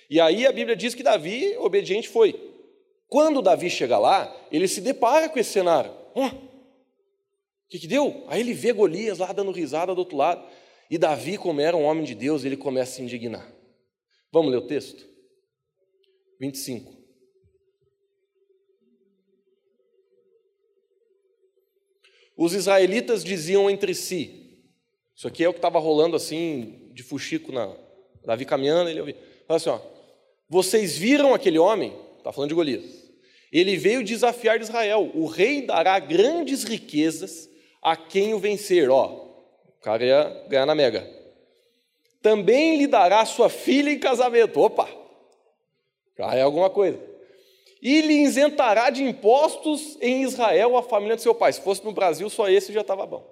[0.08, 2.40] E aí a Bíblia diz que Davi, obediente, foi.
[3.08, 5.90] Quando Davi chega lá, ele se depara com esse cenário.
[6.14, 6.32] Oh, o
[7.68, 8.22] que, que deu?
[8.28, 10.44] Aí ele vê Golias lá dando risada do outro lado.
[10.88, 13.52] E Davi, como era um homem de Deus, ele começa a se indignar.
[14.30, 15.09] Vamos ler o texto?
[16.40, 16.98] 25.
[22.36, 24.40] Os israelitas diziam entre si,
[25.14, 27.70] isso aqui é o que estava rolando assim, de fuxico na.
[28.24, 29.14] Davi caminhando, ele ouviu.
[29.46, 29.78] Fala assim: ó,
[30.48, 31.94] vocês viram aquele homem?
[32.16, 33.10] Está falando de Golias.
[33.52, 35.10] Ele veio desafiar Israel.
[35.14, 37.50] O rei dará grandes riquezas
[37.82, 38.88] a quem o vencer.
[38.88, 39.26] Ó,
[39.68, 41.06] o cara ia ganhar na mega.
[42.22, 44.58] Também lhe dará sua filha em casamento.
[44.58, 44.99] Opa!
[46.20, 47.00] Já é alguma coisa.
[47.80, 51.50] E lhe isentará de impostos em Israel a família de seu pai.
[51.50, 53.24] Se fosse no Brasil, só esse já estava bom.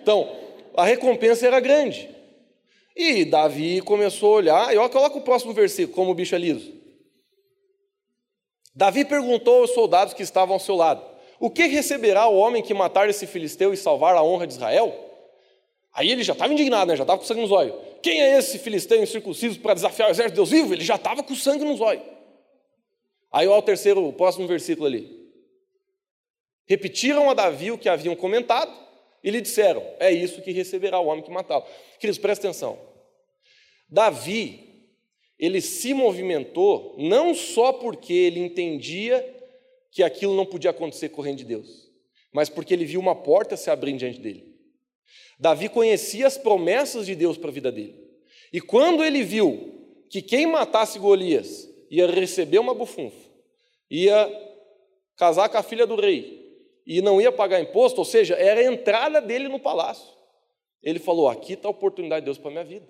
[0.00, 0.30] Então,
[0.76, 2.08] a recompensa era grande.
[2.94, 6.38] E Davi começou a olhar, e olha, coloca o próximo versículo, como o bicho é
[6.38, 6.72] liso.
[8.76, 11.02] Davi perguntou aos soldados que estavam ao seu lado:
[11.40, 14.94] O que receberá o homem que matar esse filisteu e salvar a honra de Israel?
[15.92, 16.96] Aí ele já estava indignado, né?
[16.96, 17.87] já estava com sangue nos olhos.
[18.02, 20.74] Quem é esse filisteu incircunciso para desafiar o exército de Deus vivo?
[20.74, 22.04] Ele já estava com sangue nos olhos.
[23.30, 25.18] Aí olha o terceiro, o próximo versículo ali.
[26.66, 28.72] Repetiram a Davi o que haviam comentado
[29.22, 31.64] e lhe disseram: É isso que receberá o homem que matá-lo.
[31.98, 32.78] Queridos, presta atenção.
[33.88, 34.68] Davi
[35.38, 39.24] ele se movimentou não só porque ele entendia
[39.90, 41.88] que aquilo não podia acontecer correndo de Deus,
[42.32, 44.47] mas porque ele viu uma porta se abrindo diante dele.
[45.38, 47.94] Davi conhecia as promessas de Deus para a vida dele.
[48.52, 49.74] E quando ele viu
[50.10, 53.28] que quem matasse Golias ia receber uma bufunfa,
[53.90, 54.30] ia
[55.16, 56.38] casar com a filha do rei
[56.86, 60.08] e não ia pagar imposto, ou seja, era a entrada dele no palácio.
[60.82, 62.88] Ele falou: aqui está a oportunidade de Deus para a minha vida.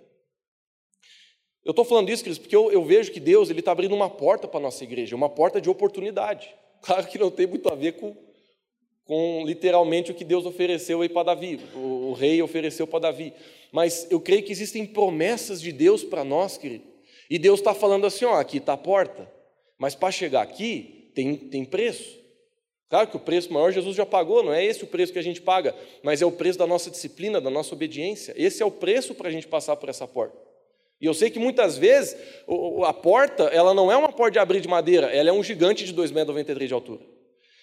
[1.65, 4.49] Eu estou falando isso, Cris, porque eu, eu, vejo que Deus está abrindo uma porta
[4.49, 6.55] para a nossa igreja, uma porta de oportunidade.
[6.81, 8.17] Claro que não tem muito a ver com,
[9.09, 13.33] com literalmente o que Deus ofereceu aí para Davi, o, o rei ofereceu para Davi.
[13.73, 16.85] Mas eu creio que existem promessas de Deus para nós, querido.
[17.31, 19.27] E Deus está falando assim: ó, aqui está a porta,
[19.79, 22.18] mas para chegar aqui tem, tem preço.
[22.90, 25.23] Claro que o preço maior Jesus já pagou, não é esse o preço que a
[25.23, 28.35] gente paga, mas é o preço da nossa disciplina, da nossa obediência.
[28.37, 30.37] Esse é o preço para a gente passar por essa porta.
[31.01, 32.16] E eu sei que muitas vezes
[32.85, 35.85] a porta, ela não é uma porta de abrir de madeira, ela é um gigante
[35.85, 37.17] de 2,93 metros de altura.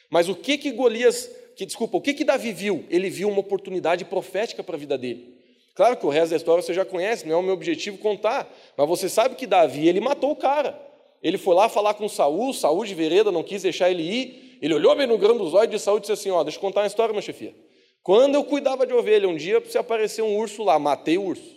[0.09, 2.85] Mas o que que Golias que desculpa, o que que Davi viu?
[2.89, 5.35] Ele viu uma oportunidade profética para a vida dele.
[5.73, 8.49] Claro que o resto da história você já conhece, não é o meu objetivo contar,
[8.77, 10.79] mas você sabe que Davi, ele matou o cara.
[11.23, 14.57] Ele foi lá falar com Saul, Saul de vereda não quis deixar ele ir.
[14.61, 16.61] Ele olhou bem no grão dos olhos de Saul e disse assim: "Ó, deixa eu
[16.61, 17.55] contar uma história, minha chefia.
[18.03, 21.55] Quando eu cuidava de ovelha, um dia se apareceu um urso lá, matei o urso.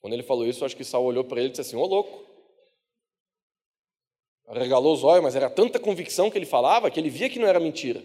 [0.00, 2.24] Quando ele falou isso, acho que Saul olhou para ele e disse assim: "Ô louco,
[4.52, 7.46] regalou os olhos, mas era tanta convicção que ele falava que ele via que não
[7.46, 8.02] era mentira.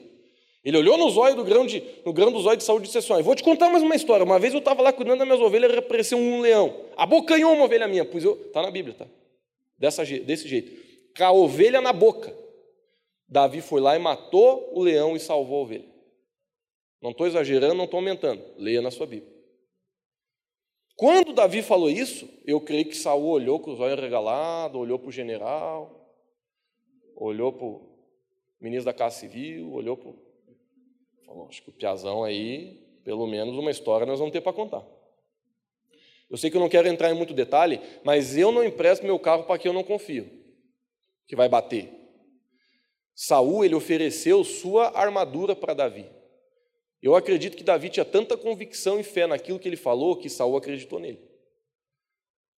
[0.63, 2.97] Ele olhou nos olhos do grão, de, no grão dos olhos de Saúl e disse
[2.97, 4.23] assim: Vou te contar mais uma história.
[4.23, 6.85] Uma vez eu estava lá cuidando das minhas ovelhas e apareceu um leão.
[6.97, 8.03] Abocanhou uma ovelha minha.
[8.03, 8.33] Pois eu.
[8.47, 9.05] Está na Bíblia, tá?
[9.77, 10.71] Dessa, desse jeito.
[11.15, 12.35] Com a ovelha na boca.
[13.29, 15.85] Davi foi lá e matou o leão e salvou a ovelha.
[16.99, 18.41] Não estou exagerando, não estou aumentando.
[18.57, 19.31] Leia na sua Bíblia.
[20.95, 25.09] Quando Davi falou isso, eu creio que Saul olhou com os olhos regalados, olhou para
[25.09, 26.04] o general,
[27.15, 27.81] olhou para o
[28.59, 30.11] ministro da Casa Civil, olhou para.
[31.25, 34.85] Falou, acho que o Piazão aí, pelo menos uma história nós vamos ter para contar.
[36.29, 39.19] Eu sei que eu não quero entrar em muito detalhe, mas eu não empresto meu
[39.19, 40.29] carro para quem eu não confio,
[41.27, 41.89] que vai bater.
[43.13, 46.09] Saul ele ofereceu sua armadura para Davi.
[47.01, 50.57] Eu acredito que Davi tinha tanta convicção e fé naquilo que ele falou que Saul
[50.57, 51.19] acreditou nele.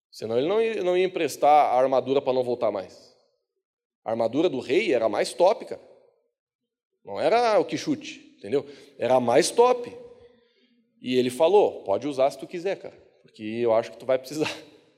[0.10, 3.17] Senão ele não ia, não ia emprestar a armadura para não voltar mais.
[4.08, 5.82] A armadura do rei era mais top, cara.
[7.04, 8.66] Não era o que chute, entendeu?
[8.98, 9.94] Era a mais top.
[11.02, 14.18] E ele falou: pode usar se tu quiser, cara, porque eu acho que tu vai
[14.18, 14.50] precisar.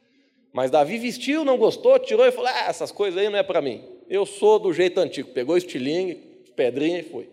[0.54, 3.64] Mas Davi vestiu, não gostou, tirou e falou: ah, essas coisas aí não é para
[3.64, 3.84] mim.
[4.08, 5.32] Eu sou do jeito antigo.
[5.32, 6.14] Pegou estilingue,
[6.56, 7.28] pedrinha e foi.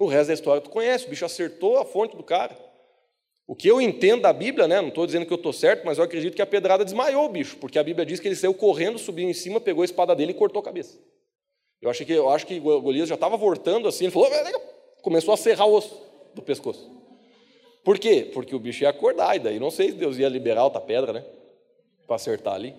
[0.00, 2.58] O resto da história tu conhece, o bicho acertou a fonte do cara.
[3.48, 5.96] O que eu entendo da Bíblia, né, não estou dizendo que eu estou certo, mas
[5.96, 8.52] eu acredito que a pedrada desmaiou o bicho, porque a Bíblia diz que ele saiu
[8.52, 10.98] correndo, subiu em cima, pegou a espada dele e cortou a cabeça.
[11.80, 14.28] Eu, achei que, eu acho que Golias já estava voltando assim, ele falou,
[15.00, 15.98] começou a serrar o osso
[16.34, 16.94] do pescoço.
[17.82, 18.30] Por quê?
[18.34, 21.14] Porque o bicho ia acordar, e daí não sei se Deus ia liberar outra pedra,
[21.14, 21.24] né,
[22.06, 22.76] para acertar ali.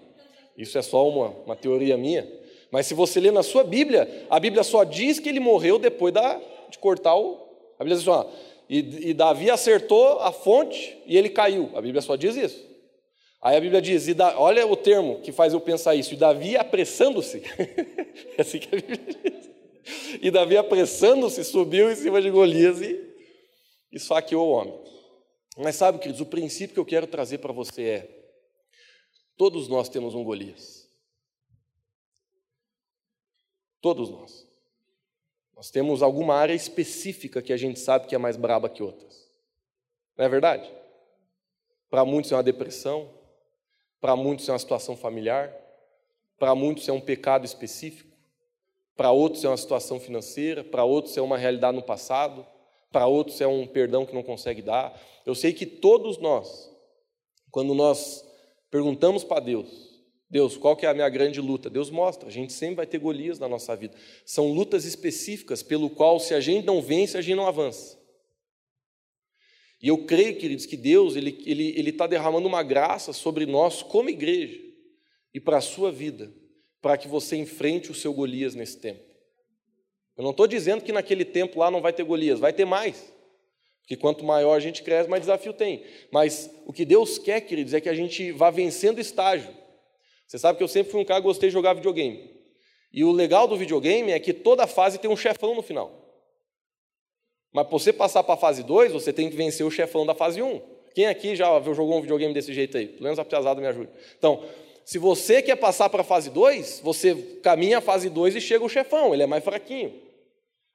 [0.56, 2.32] Isso é só uma, uma teoria minha.
[2.70, 6.14] Mas se você ler na sua Bíblia, a Bíblia só diz que ele morreu depois
[6.14, 7.40] da, de cortar o.
[7.80, 8.26] A Bíblia diz assim, ó,
[8.70, 11.72] e, e Davi acertou a fonte e ele caiu.
[11.74, 12.70] A Bíblia só diz isso.
[13.42, 16.58] Aí a Bíblia diz, da, olha o termo que faz eu pensar isso, e Davi
[16.58, 17.42] apressando-se,
[18.38, 19.50] é assim que a Bíblia diz.
[20.22, 23.02] E Davi apressando-se, subiu em cima de Golias e
[23.92, 24.78] esfaqueou o homem.
[25.58, 28.32] Mas sabe, queridos, o princípio que eu quero trazer para você é:
[29.38, 30.88] todos nós temos um Golias.
[33.82, 34.49] Todos nós.
[35.60, 39.30] Nós temos alguma área específica que a gente sabe que é mais braba que outras.
[40.18, 40.72] Não é verdade?
[41.90, 43.10] Para muitos é uma depressão,
[44.00, 45.54] para muitos é uma situação familiar,
[46.38, 48.16] para muitos é um pecado específico,
[48.96, 52.48] para outros é uma situação financeira, para outros é uma realidade no passado,
[52.90, 54.98] para outros é um perdão que não consegue dar.
[55.26, 56.74] Eu sei que todos nós,
[57.52, 58.26] quando nós
[58.72, 59.89] perguntamos para Deus,
[60.30, 61.70] Deus, qual que é a minha grande luta?
[61.70, 63.96] Deus mostra, a gente sempre vai ter Golias na nossa vida.
[64.24, 67.98] São lutas específicas pelo qual, se a gente não vence, a gente não avança.
[69.82, 73.46] E eu creio, queridos, que Deus ele está ele, ele tá derramando uma graça sobre
[73.46, 74.60] nós como igreja
[75.34, 76.32] e para a sua vida,
[76.82, 79.02] para que você enfrente o seu Golias nesse tempo.
[80.16, 83.12] Eu não estou dizendo que naquele tempo lá não vai ter Golias, vai ter mais.
[83.82, 85.84] Porque quanto maior a gente cresce, mais desafio tem.
[86.12, 89.50] Mas o que Deus quer, queridos, é que a gente vá vencendo estágio.
[90.30, 92.30] Você sabe que eu sempre fui um cara que gostei de jogar videogame.
[92.94, 95.92] E o legal do videogame é que toda fase tem um chefão no final.
[97.52, 100.14] Mas para você passar para a fase 2, você tem que vencer o chefão da
[100.14, 100.46] fase 1.
[100.46, 100.62] Um.
[100.94, 102.90] Quem aqui já jogou um videogame desse jeito aí?
[102.90, 103.90] Pelo menos a pesada me ajuda.
[104.20, 104.44] Então,
[104.86, 108.64] se você quer passar para a fase 2, você caminha a fase 2 e chega
[108.64, 110.00] o chefão, ele é mais fraquinho.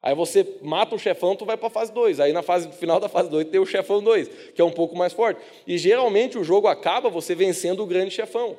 [0.02, 2.18] Aí você mata o chefão, tu vai para a fase 2.
[2.18, 4.96] Aí na fase final da fase 2 tem o chefão 2, que é um pouco
[4.96, 5.40] mais forte.
[5.64, 8.58] E geralmente o jogo acaba você vencendo o grande chefão.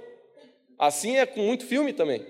[0.78, 2.26] Assim é com muito filme também.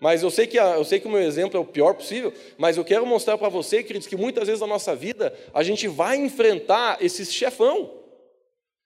[0.00, 2.76] Mas eu sei que eu sei que o meu exemplo é o pior possível, mas
[2.76, 6.16] eu quero mostrar para você, queridos, que muitas vezes na nossa vida a gente vai
[6.16, 7.92] enfrentar esses chefão,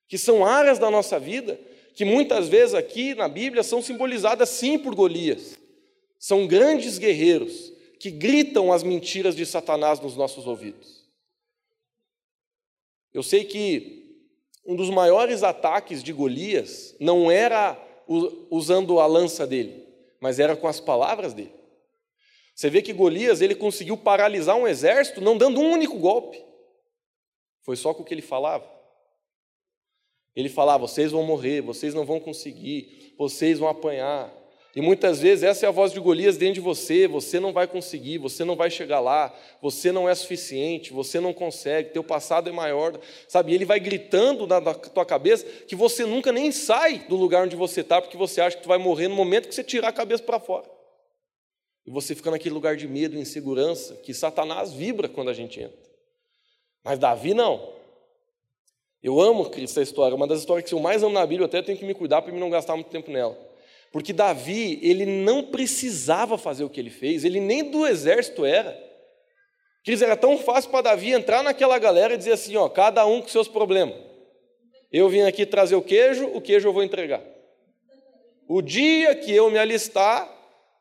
[0.09, 1.59] que são áreas da nossa vida
[1.95, 5.57] que muitas vezes aqui na Bíblia são simbolizadas sim por Golias.
[6.19, 11.05] São grandes guerreiros que gritam as mentiras de Satanás nos nossos ouvidos.
[13.13, 14.03] Eu sei que
[14.67, 17.81] um dos maiores ataques de Golias não era
[18.51, 19.87] usando a lança dele,
[20.21, 21.53] mas era com as palavras dele.
[22.55, 26.45] Você vê que Golias ele conseguiu paralisar um exército não dando um único golpe.
[27.63, 28.71] Foi só com o que ele falava.
[30.37, 34.33] Ele falava: vocês vão morrer, vocês não vão conseguir, vocês vão apanhar.
[34.77, 37.67] E muitas vezes essa é a voz de Golias dentro de você, você não vai
[37.67, 39.33] conseguir, você não vai chegar lá,
[39.63, 43.53] você não é suficiente, você não consegue, teu passado é maior, sabe?
[43.53, 47.55] E ele vai gritando na, tua cabeça que você nunca nem sai do lugar onde
[47.55, 49.93] você está, porque você acha que tu vai morrer no momento que você tirar a
[49.93, 50.69] cabeça para fora.
[51.87, 55.79] E você fica naquele lugar de medo insegurança, que Satanás vibra quando a gente entra.
[56.83, 57.75] Mas Davi não.
[59.01, 61.63] Eu amo essa história, uma das histórias que eu mais amo na Bíblia, eu até
[61.63, 63.54] tenho que me cuidar para não gastar muito tempo nela.
[63.95, 68.77] Porque Davi, ele não precisava fazer o que ele fez, ele nem do exército era.
[69.85, 73.23] Quer era tão fácil para Davi entrar naquela galera e dizer assim: ó, cada um
[73.23, 73.95] com seus problemas.
[74.91, 77.23] Eu vim aqui trazer o queijo, o queijo eu vou entregar.
[78.49, 80.29] O dia que eu me alistar,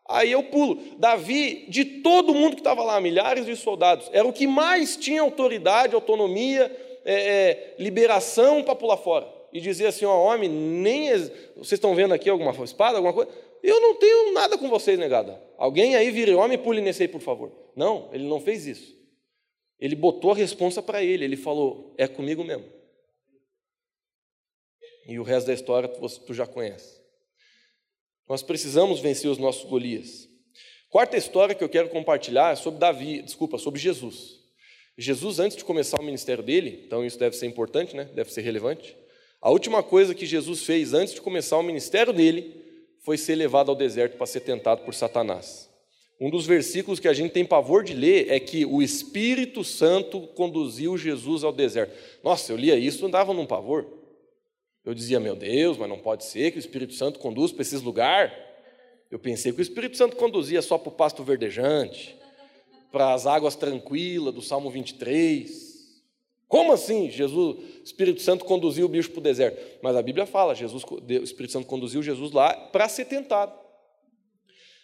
[0.09, 0.81] aí eu pulo.
[0.97, 5.21] Davi, de todo mundo que estava lá, milhares de soldados, era o que mais tinha
[5.21, 11.09] autoridade, autonomia, é, é, liberação para pular fora e dizer assim: ó, homem, nem.
[11.55, 13.31] Vocês estão vendo aqui alguma espada, alguma coisa?
[13.61, 15.41] Eu não tenho nada com vocês, negada.
[15.57, 17.51] Alguém aí vire homem e pule nesse aí, por favor.
[17.75, 18.93] Não, ele não fez isso.
[19.79, 22.65] Ele botou a responsa para ele, ele falou: é comigo mesmo.
[25.07, 27.01] E o resto da história tu, já conhece.
[28.27, 30.29] Nós precisamos vencer os nossos Golias.
[30.89, 34.39] Quarta história que eu quero compartilhar é sobre Davi, desculpa, sobre Jesus.
[34.97, 38.05] Jesus, antes de começar o ministério dele, então isso deve ser importante, né?
[38.13, 38.95] deve ser relevante.
[39.43, 42.63] A última coisa que Jesus fez antes de começar o ministério dele
[43.01, 45.69] foi ser levado ao deserto para ser tentado por Satanás.
[46.17, 50.21] Um dos versículos que a gente tem pavor de ler é que o Espírito Santo
[50.27, 51.93] conduziu Jesus ao deserto.
[52.23, 53.85] Nossa, eu lia isso e andava num pavor.
[54.85, 57.81] Eu dizia, meu Deus, mas não pode ser que o Espírito Santo conduz para esses
[57.81, 58.31] lugares.
[59.11, 62.15] Eu pensei que o Espírito Santo conduzia só para o pasto verdejante,
[62.93, 65.72] para as águas tranquilas do Salmo 23.
[66.53, 67.09] Como assim?
[67.09, 69.59] Jesus, Espírito Santo conduziu o bicho para o deserto.
[69.81, 73.57] Mas a Bíblia fala, Jesus, o Espírito Santo conduziu Jesus lá para ser tentado.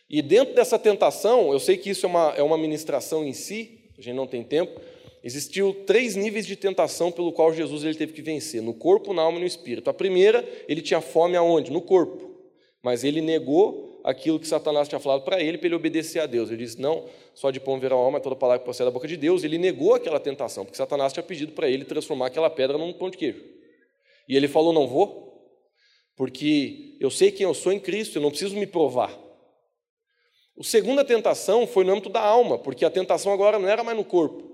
[0.09, 3.81] E dentro dessa tentação, eu sei que isso é uma, é uma ministração em si,
[3.95, 4.81] a gente não tem tempo.
[5.23, 9.21] Existiu três níveis de tentação pelo qual Jesus ele teve que vencer: no corpo, na
[9.21, 9.91] alma e no espírito.
[9.91, 11.71] A primeira, ele tinha fome aonde?
[11.71, 12.31] No corpo.
[12.81, 16.49] Mas ele negou aquilo que Satanás tinha falado para ele, para ele obedecer a Deus.
[16.49, 19.07] Ele disse: Não, só de pão virá a alma, toda palavra que procede da boca
[19.07, 19.43] de Deus.
[19.43, 23.09] Ele negou aquela tentação, porque Satanás tinha pedido para ele transformar aquela pedra num pão
[23.09, 23.43] de queijo.
[24.27, 25.53] E ele falou: Não vou,
[26.15, 29.17] porque eu sei quem eu sou em Cristo, eu não preciso me provar.
[30.59, 33.97] A segunda tentação foi no âmbito da alma, porque a tentação agora não era mais
[33.97, 34.49] no corpo.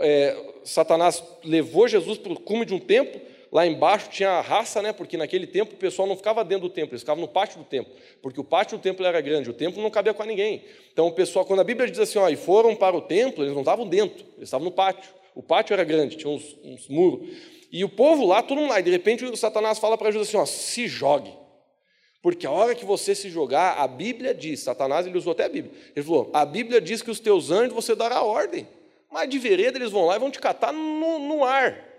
[0.00, 3.20] É, Satanás levou Jesus para o cume de um templo
[3.56, 4.92] Lá embaixo tinha a raça, né?
[4.92, 7.64] Porque naquele tempo o pessoal não ficava dentro do templo, eles ficavam no pátio do
[7.64, 7.90] templo,
[8.20, 10.62] porque o pátio do templo era grande, o templo não cabia com ninguém.
[10.92, 13.54] Então o pessoal, quando a Bíblia diz assim, ó, e foram para o templo, eles
[13.54, 15.10] não estavam dentro, eles estavam no pátio.
[15.34, 17.30] O pátio era grande, tinha uns, uns muros.
[17.72, 20.28] E o povo lá, todo mundo lá, e de repente o Satanás fala para Jesus
[20.28, 21.32] assim, ó, se jogue.
[22.20, 25.48] Porque a hora que você se jogar, a Bíblia diz, Satanás ele usou até a
[25.48, 25.72] Bíblia.
[25.96, 28.68] Ele falou: a Bíblia diz que os teus anjos você dará ordem.
[29.10, 31.95] Mas de vereda eles vão lá e vão te catar no, no ar.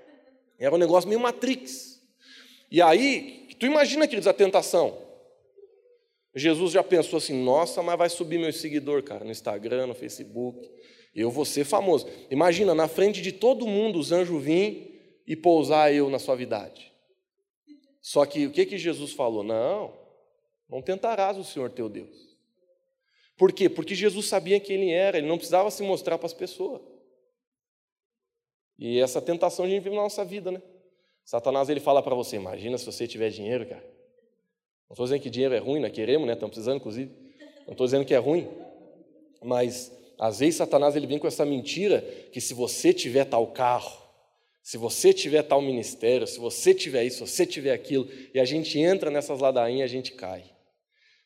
[0.58, 2.02] Era um negócio meio Matrix.
[2.72, 4.98] E aí, tu imagina, queridos, a tentação.
[6.36, 10.70] Jesus já pensou assim: nossa, mas vai subir meu seguidor, cara, no Instagram, no Facebook.
[11.14, 12.08] Eu vou ser famoso.
[12.30, 16.94] Imagina, na frente de todo mundo, os anjos vêm e pousar eu na suavidade.
[18.02, 19.44] Só que o que, que Jesus falou?
[19.44, 19.94] Não,
[20.70, 22.38] não tentarás o Senhor teu Deus.
[23.36, 23.70] Por quê?
[23.70, 26.82] Porque Jesus sabia quem ele era, ele não precisava se mostrar para as pessoas.
[28.78, 30.62] E essa tentação a gente vive na nossa vida, né?
[31.26, 33.84] Satanás ele fala para você: imagina se você tiver dinheiro, cara.
[34.90, 35.90] Não estou dizendo que dinheiro é ruim, né?
[35.90, 36.34] Queremos, né?
[36.34, 37.12] Estamos precisando, inclusive.
[37.66, 38.48] Não estou dizendo que é ruim.
[39.44, 44.08] Mas, às vezes, Satanás ele vem com essa mentira que se você tiver tal carro,
[44.64, 48.46] se você tiver tal ministério, se você tiver isso, se você tiver aquilo, e a
[48.46, 50.44] gente entra nessas ladainhas, a gente cai.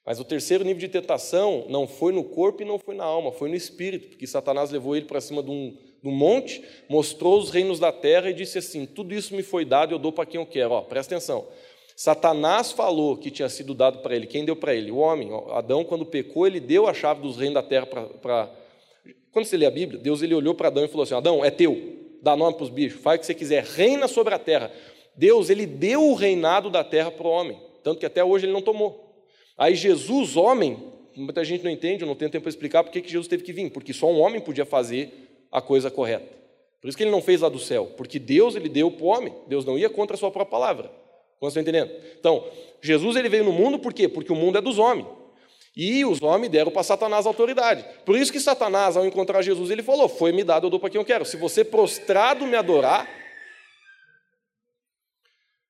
[0.05, 3.31] Mas o terceiro nível de tentação não foi no corpo e não foi na alma,
[3.31, 7.51] foi no espírito, porque Satanás levou ele para cima de um, do monte, mostrou os
[7.51, 10.39] reinos da terra e disse assim: Tudo isso me foi dado eu dou para quem
[10.39, 10.71] eu quero.
[10.71, 11.47] Ó, presta atenção.
[11.95, 14.25] Satanás falou que tinha sido dado para ele.
[14.25, 14.89] Quem deu para ele?
[14.89, 15.29] O homem.
[15.51, 18.49] Adão, quando pecou, ele deu a chave dos reinos da terra para.
[19.31, 21.51] Quando você lê a Bíblia, Deus ele olhou para Adão e falou assim: Adão, é
[21.51, 24.71] teu, dá nome para os bichos, faz o que você quiser, reina sobre a terra.
[25.15, 28.53] Deus ele deu o reinado da terra para o homem, tanto que até hoje ele
[28.53, 29.13] não tomou.
[29.57, 30.77] Aí Jesus, homem,
[31.15, 33.53] muita gente não entende, eu não tenho tempo para explicar por que Jesus teve que
[33.53, 36.41] vir, porque só um homem podia fazer a coisa correta.
[36.79, 39.07] Por isso que ele não fez lá do céu, porque Deus ele deu para o
[39.07, 40.91] homem, Deus não ia contra a sua própria palavra.
[41.39, 41.91] Você está entendendo?
[42.19, 42.47] Então,
[42.81, 44.07] Jesus ele veio no mundo por quê?
[44.07, 45.07] Porque o mundo é dos homens.
[45.75, 47.85] E os homens deram para Satanás a autoridade.
[48.05, 50.89] Por isso que Satanás, ao encontrar Jesus, ele falou: Foi me dado, eu dou para
[50.89, 51.25] quem eu quero.
[51.25, 53.09] Se você prostrado me adorar,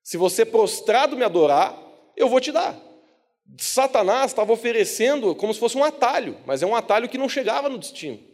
[0.03, 1.77] se você prostrado me adorar,
[2.17, 2.75] eu vou te dar.
[3.57, 7.69] Satanás estava oferecendo como se fosse um atalho, mas é um atalho que não chegava
[7.69, 8.30] no destino.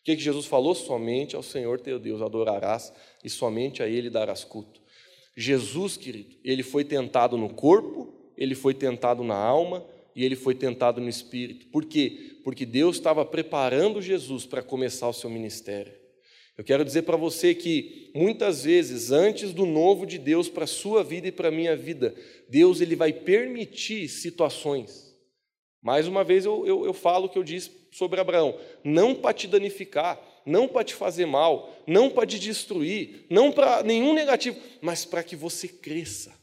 [0.00, 0.74] O que, que Jesus falou?
[0.74, 2.92] Somente ao Senhor teu Deus adorarás
[3.22, 4.80] e somente a Ele darás culto.
[5.36, 10.54] Jesus, querido, ele foi tentado no corpo, ele foi tentado na alma e ele foi
[10.54, 11.66] tentado no espírito.
[11.68, 12.36] Por quê?
[12.42, 15.92] Porque Deus estava preparando Jesus para começar o seu ministério.
[16.58, 20.66] Eu quero dizer para você que muitas vezes, antes do novo de Deus para a
[20.66, 22.14] sua vida e para a minha vida,
[22.48, 25.09] Deus ele vai permitir situações.
[25.82, 29.34] Mais uma vez eu, eu, eu falo o que eu disse sobre Abraão: não para
[29.34, 34.58] te danificar, não para te fazer mal, não para te destruir, não para nenhum negativo,
[34.80, 36.34] mas para que você cresça,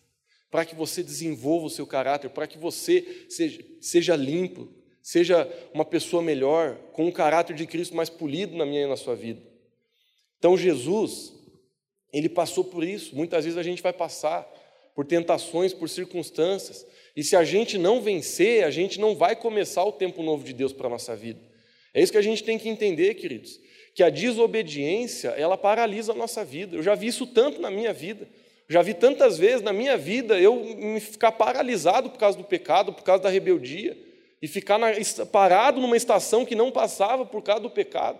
[0.49, 5.85] para que você desenvolva o seu caráter, para que você seja, seja limpo, seja uma
[5.85, 9.41] pessoa melhor, com um caráter de Cristo mais polido na minha e na sua vida.
[10.39, 11.33] Então Jesus,
[12.11, 13.15] ele passou por isso.
[13.15, 14.47] Muitas vezes a gente vai passar
[14.95, 16.85] por tentações, por circunstâncias,
[17.17, 20.53] e se a gente não vencer, a gente não vai começar o tempo novo de
[20.53, 21.39] Deus para a nossa vida.
[21.91, 23.59] É isso que a gente tem que entender, queridos,
[23.95, 26.75] que a desobediência, ela paralisa a nossa vida.
[26.75, 28.27] Eu já vi isso tanto na minha vida.
[28.69, 32.93] Já vi tantas vezes na minha vida eu me ficar paralisado por causa do pecado,
[32.93, 33.97] por causa da rebeldia,
[34.39, 34.89] e ficar na,
[35.31, 38.19] parado numa estação que não passava por causa do pecado.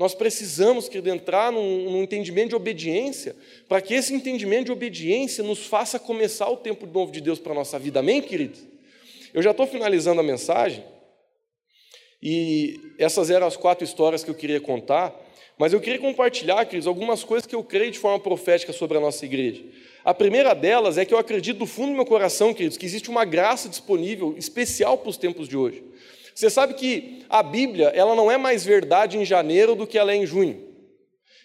[0.00, 3.36] Nós precisamos, querido, entrar num, num entendimento de obediência,
[3.68, 7.52] para que esse entendimento de obediência nos faça começar o tempo novo de Deus para
[7.52, 8.00] a nossa vida.
[8.00, 8.58] Amém, querido?
[9.34, 10.82] Eu já estou finalizando a mensagem,
[12.22, 15.14] e essas eram as quatro histórias que eu queria contar,
[15.58, 19.00] mas eu queria compartilhar, queridos, algumas coisas que eu creio de forma profética sobre a
[19.02, 19.62] nossa igreja.
[20.02, 23.10] A primeira delas é que eu acredito do fundo do meu coração, queridos, que existe
[23.10, 25.84] uma graça disponível especial para os tempos de hoje.
[26.40, 30.10] Você sabe que a Bíblia ela não é mais verdade em janeiro do que ela
[30.10, 30.58] é em junho.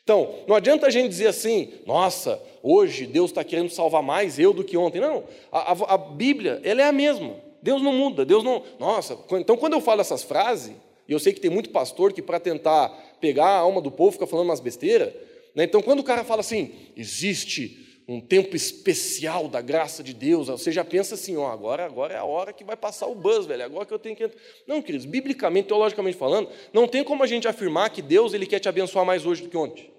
[0.01, 4.53] Então, não adianta a gente dizer assim, nossa, hoje Deus está querendo salvar mais eu
[4.53, 5.01] do que ontem.
[5.01, 7.35] Não, a, a, a, Bíblia ela é a mesma.
[7.61, 8.63] Deus não muda, Deus não.
[8.79, 10.73] Nossa, então quando eu falo essas frases,
[11.09, 12.87] e eu sei que tem muito pastor que para tentar
[13.19, 15.11] pegar a alma do povo fica falando umas besteiras,
[15.53, 15.65] né?
[15.65, 20.71] então quando o cara fala assim, existe um tempo especial da graça de Deus, você
[20.71, 23.63] já pensa assim, ó, agora, agora é a hora que vai passar o buzz, velho,
[23.63, 24.29] agora que eu tenho que...
[24.67, 28.59] Não, queridos, biblicamente, teologicamente falando, não tem como a gente afirmar que Deus ele quer
[28.59, 29.91] te abençoar mais hoje do que ontem.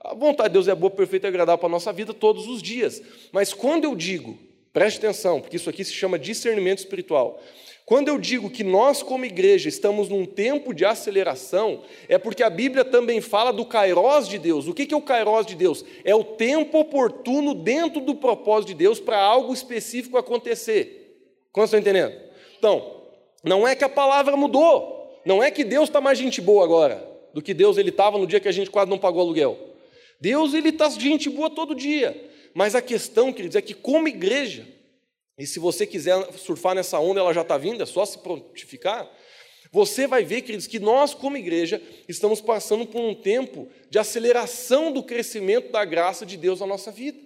[0.00, 2.62] A vontade de Deus é boa, perfeita e agradável para a nossa vida todos os
[2.62, 3.02] dias.
[3.32, 4.38] Mas quando eu digo,
[4.72, 7.42] preste atenção, porque isso aqui se chama discernimento espiritual.
[7.86, 12.50] Quando eu digo que nós, como igreja, estamos num tempo de aceleração, é porque a
[12.50, 14.66] Bíblia também fala do kairós de Deus.
[14.66, 15.84] O que é o kairós de Deus?
[16.04, 21.16] É o tempo oportuno dentro do propósito de Deus para algo específico acontecer.
[21.52, 22.12] Como estão entendendo?
[22.58, 23.02] Então,
[23.44, 27.08] não é que a palavra mudou, não é que Deus está mais gente boa agora
[27.32, 29.56] do que Deus ele estava no dia que a gente quase não pagou aluguel.
[30.20, 32.20] Deus ele está gente boa todo dia.
[32.52, 34.66] Mas a questão, queridos, é que como igreja,
[35.38, 39.10] e se você quiser surfar nessa onda, ela já está vindo, é só se prontificar.
[39.70, 44.90] Você vai ver, queridos, que nós, como igreja, estamos passando por um tempo de aceleração
[44.90, 47.18] do crescimento da graça de Deus na nossa vida.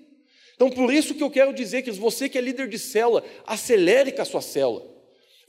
[0.56, 4.10] Então, por isso que eu quero dizer que você que é líder de célula, acelere
[4.10, 4.84] com a sua célula.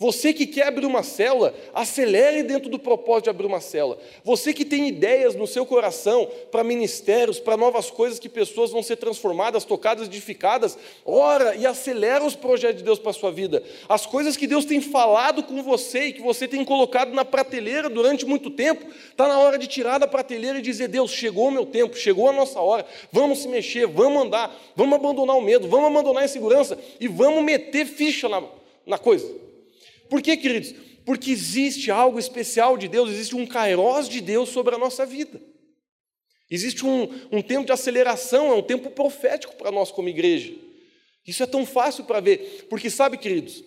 [0.01, 3.99] Você que quer abrir uma célula, acelere dentro do propósito de abrir uma célula.
[4.23, 8.81] Você que tem ideias no seu coração para ministérios, para novas coisas que pessoas vão
[8.81, 10.75] ser transformadas, tocadas, edificadas,
[11.05, 13.61] ora e acelera os projetos de Deus para a sua vida.
[13.87, 17.87] As coisas que Deus tem falado com você e que você tem colocado na prateleira
[17.87, 21.51] durante muito tempo, está na hora de tirar da prateleira e dizer: Deus, chegou o
[21.51, 25.67] meu tempo, chegou a nossa hora, vamos se mexer, vamos andar, vamos abandonar o medo,
[25.67, 28.41] vamos abandonar a insegurança e vamos meter ficha na,
[28.83, 29.50] na coisa.
[30.11, 30.73] Por que, queridos?
[31.05, 35.41] Porque existe algo especial de Deus, existe um kairós de Deus sobre a nossa vida.
[36.49, 40.53] Existe um, um tempo de aceleração, é um tempo profético para nós como igreja.
[41.25, 43.63] Isso é tão fácil para ver, porque sabe, queridos,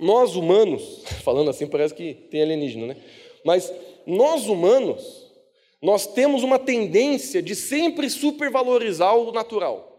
[0.00, 2.96] nós humanos, falando assim parece que tem alienígena, né?
[3.44, 3.72] Mas
[4.04, 5.32] nós humanos,
[5.80, 9.96] nós temos uma tendência de sempre supervalorizar o natural.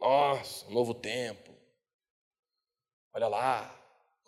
[0.00, 1.50] Nossa, novo tempo.
[3.12, 3.77] Olha lá,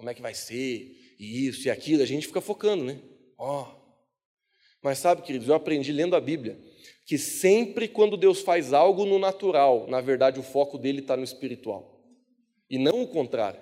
[0.00, 2.98] como é que vai ser, e isso e aquilo, a gente fica focando, né?
[3.36, 3.64] Ó.
[3.64, 3.80] Oh.
[4.82, 6.58] Mas sabe, queridos, eu aprendi lendo a Bíblia
[7.04, 11.22] que sempre quando Deus faz algo no natural, na verdade o foco dele está no
[11.22, 12.00] espiritual.
[12.70, 13.60] E não o contrário.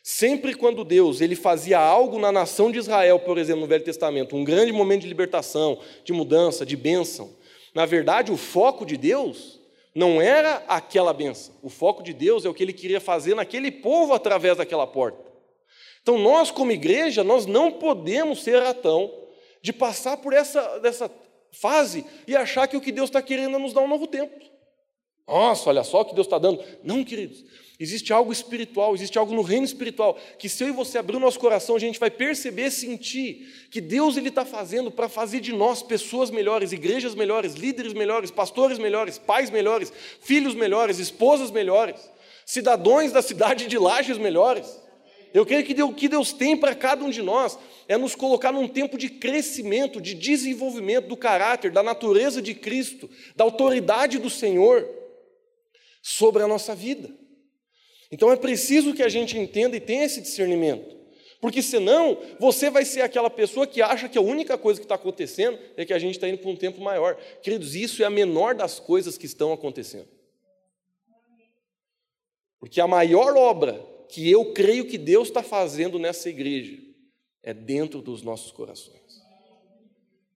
[0.00, 4.36] Sempre quando Deus ele fazia algo na nação de Israel, por exemplo, no Velho Testamento,
[4.36, 7.36] um grande momento de libertação, de mudança, de bênção,
[7.74, 9.60] na verdade o foco de Deus
[9.94, 11.54] não era aquela benção.
[11.62, 15.18] O foco de Deus é o que ele queria fazer naquele povo através daquela porta.
[16.02, 19.12] Então, nós, como igreja, nós não podemos ser ratão
[19.60, 21.10] de passar por essa dessa
[21.52, 24.34] fase e achar que o que Deus está querendo é nos dar um novo tempo.
[25.26, 26.62] Nossa, olha só o que Deus está dando.
[26.82, 27.44] Não, queridos.
[27.82, 31.20] Existe algo espiritual, existe algo no reino espiritual, que se eu e você abrir o
[31.20, 35.52] nosso coração, a gente vai perceber, sentir que Deus ele está fazendo para fazer de
[35.52, 42.00] nós pessoas melhores, igrejas melhores, líderes melhores, pastores melhores, pais melhores, filhos melhores, esposas melhores,
[42.46, 44.80] cidadãos da cidade de Lages melhores.
[45.34, 47.58] Eu creio que o que Deus tem para cada um de nós
[47.88, 53.10] é nos colocar num tempo de crescimento, de desenvolvimento do caráter, da natureza de Cristo,
[53.34, 54.88] da autoridade do Senhor
[56.00, 57.21] sobre a nossa vida.
[58.12, 60.94] Então é preciso que a gente entenda e tenha esse discernimento.
[61.40, 64.94] Porque senão você vai ser aquela pessoa que acha que a única coisa que está
[64.94, 67.16] acontecendo é que a gente está indo para um tempo maior.
[67.42, 70.06] Queridos, isso é a menor das coisas que estão acontecendo.
[72.60, 76.78] Porque a maior obra que eu creio que Deus está fazendo nessa igreja
[77.42, 79.22] é dentro dos nossos corações.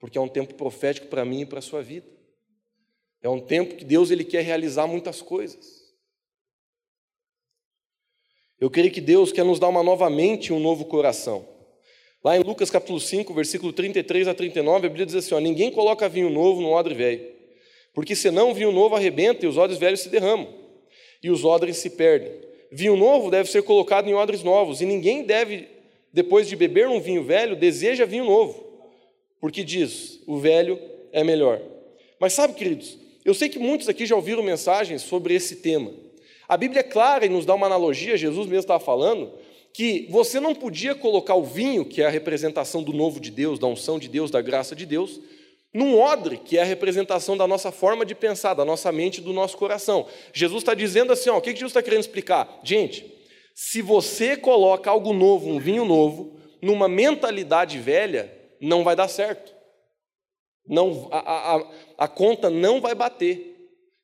[0.01, 2.07] Porque é um tempo profético para mim e para a sua vida.
[3.23, 5.86] É um tempo que Deus ele quer realizar muitas coisas.
[8.59, 11.47] Eu creio que Deus quer nos dar uma nova mente e um novo coração.
[12.25, 15.71] Lá em Lucas capítulo 5, versículo 33 a 39, a Bíblia diz assim: ó, Ninguém
[15.71, 17.21] coloca vinho novo no odre velho,
[17.93, 20.49] porque senão o vinho novo arrebenta e os odres velhos se derramam,
[21.23, 22.33] e os odres se perdem.
[22.73, 25.69] Vinho novo deve ser colocado em odres novos, e ninguém deve,
[26.11, 28.65] depois de beber um vinho velho, deseja vinho novo,
[29.39, 30.81] porque diz: o velho
[31.13, 31.61] é melhor.
[32.19, 36.06] Mas sabe, queridos, eu sei que muitos aqui já ouviram mensagens sobre esse tema.
[36.49, 39.33] A Bíblia é clara e nos dá uma analogia, Jesus mesmo estava falando,
[39.73, 43.59] que você não podia colocar o vinho, que é a representação do novo de Deus,
[43.59, 45.21] da unção de Deus, da graça de Deus,
[45.75, 49.33] num odre, que é a representação da nossa forma de pensar, da nossa mente, do
[49.33, 50.07] nosso coração.
[50.33, 52.61] Jesus está dizendo assim: ó, o que Jesus está querendo explicar?
[52.63, 53.05] Gente,
[53.55, 59.55] se você coloca algo novo, um vinho novo, numa mentalidade velha, não vai dar certo.
[60.67, 63.55] Não, a, a, a conta não vai bater.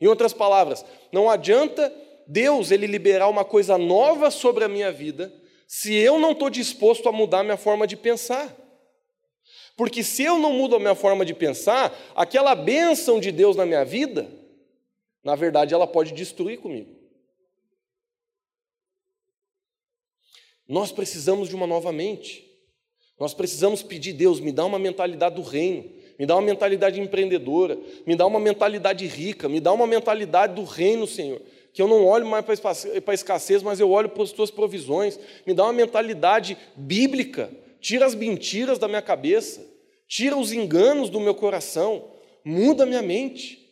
[0.01, 1.93] Em outras palavras, não adianta
[2.27, 5.33] Deus ele liberar uma coisa nova sobre a minha vida,
[5.67, 8.55] se eu não estou disposto a mudar a minha forma de pensar.
[9.77, 13.65] Porque se eu não mudo a minha forma de pensar, aquela bênção de Deus na
[13.65, 14.31] minha vida,
[15.25, 16.95] na verdade, ela pode destruir comigo.
[20.69, 22.49] Nós precisamos de uma nova mente.
[23.19, 27.79] Nós precisamos pedir, Deus, me dá uma mentalidade do reino, me dá uma mentalidade empreendedora,
[28.07, 31.41] me dá uma mentalidade rica, me dá uma mentalidade do reino, Senhor
[31.73, 32.73] que eu não olho mais para
[33.07, 35.19] a escassez, mas eu olho para as tuas provisões.
[35.47, 37.51] Me dá uma mentalidade bíblica.
[37.81, 39.67] Tira as mentiras da minha cabeça.
[40.07, 42.11] Tira os enganos do meu coração.
[42.45, 43.63] Muda a minha mente.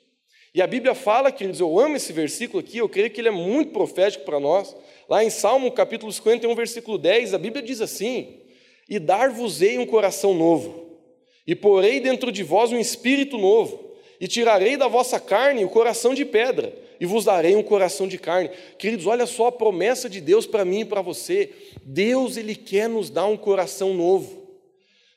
[0.53, 3.33] E a Bíblia fala, queridos, eu amo esse versículo aqui, eu creio que ele é
[3.33, 4.75] muito profético para nós.
[5.09, 8.41] Lá em Salmo capítulo 51, versículo 10, a Bíblia diz assim:
[8.89, 10.99] E dar-vos-ei um coração novo,
[11.47, 16.15] e porei dentro de vós um espírito novo, e tirarei da vossa carne o coração
[16.15, 18.51] de pedra, e vos darei um coração de carne.
[18.79, 21.51] Queridos, olha só a promessa de Deus para mim e para você.
[21.83, 24.47] Deus, Ele quer nos dar um coração novo.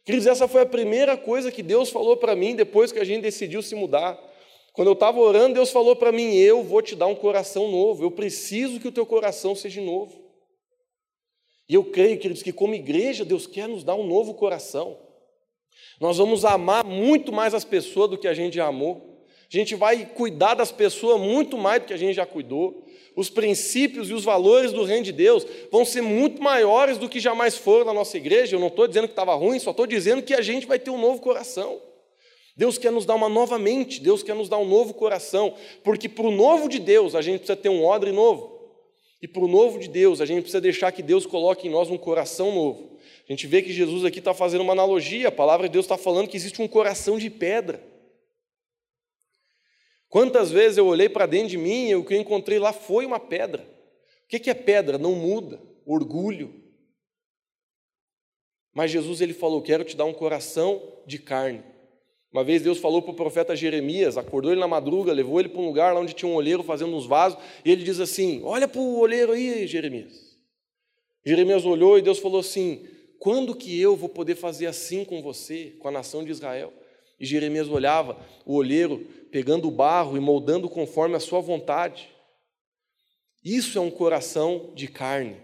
[0.05, 3.21] Queridos, essa foi a primeira coisa que Deus falou para mim depois que a gente
[3.21, 4.17] decidiu se mudar.
[4.71, 8.03] Quando eu estava orando, Deus falou para mim: Eu vou te dar um coração novo.
[8.03, 10.23] Eu preciso que o teu coração seja novo.
[11.67, 14.97] E eu creio, queridos, que como igreja, Deus quer nos dar um novo coração.
[15.99, 19.12] Nós vamos amar muito mais as pessoas do que a gente amou.
[19.53, 22.83] A gente vai cuidar das pessoas muito mais do que a gente já cuidou.
[23.15, 27.19] Os princípios e os valores do reino de Deus vão ser muito maiores do que
[27.19, 28.55] jamais foram na nossa igreja.
[28.55, 30.89] Eu não estou dizendo que estava ruim, só estou dizendo que a gente vai ter
[30.89, 31.79] um novo coração.
[32.57, 36.09] Deus quer nos dar uma nova mente, Deus quer nos dar um novo coração, porque
[36.09, 38.59] para o novo de Deus a gente precisa ter um odre novo.
[39.21, 41.91] E para o novo de Deus, a gente precisa deixar que Deus coloque em nós
[41.91, 42.97] um coração novo.
[43.29, 45.97] A gente vê que Jesus aqui está fazendo uma analogia, a palavra de Deus está
[45.97, 47.92] falando que existe um coração de pedra.
[50.13, 53.03] Quantas vezes eu olhei para dentro de mim e o que eu encontrei lá foi
[53.03, 53.67] uma pedra.
[54.25, 54.99] O que é pedra?
[54.99, 55.59] Não muda.
[55.87, 56.53] Orgulho.
[58.75, 61.63] Mas Jesus ele falou: Quero te dar um coração de carne.
[62.31, 65.59] Uma vez Deus falou para o profeta Jeremias, acordou ele na madruga, levou ele para
[65.59, 68.67] um lugar lá onde tinha um olheiro fazendo uns vasos, e ele diz assim: Olha
[68.67, 70.37] para o olheiro aí, Jeremias.
[71.25, 72.87] Jeremias olhou e Deus falou assim:
[73.17, 76.71] Quando que eu vou poder fazer assim com você, com a nação de Israel?
[77.19, 82.09] E Jeremias olhava o olheiro pegando o barro e moldando conforme a sua vontade.
[83.43, 85.37] Isso é um coração de carne.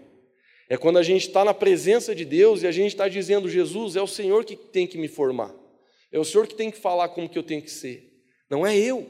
[0.68, 3.96] É quando a gente está na presença de Deus e a gente está dizendo: Jesus,
[3.96, 5.54] é o Senhor que tem que me formar.
[6.12, 8.08] É o Senhor que tem que falar como que eu tenho que ser.
[8.48, 9.06] Não é eu.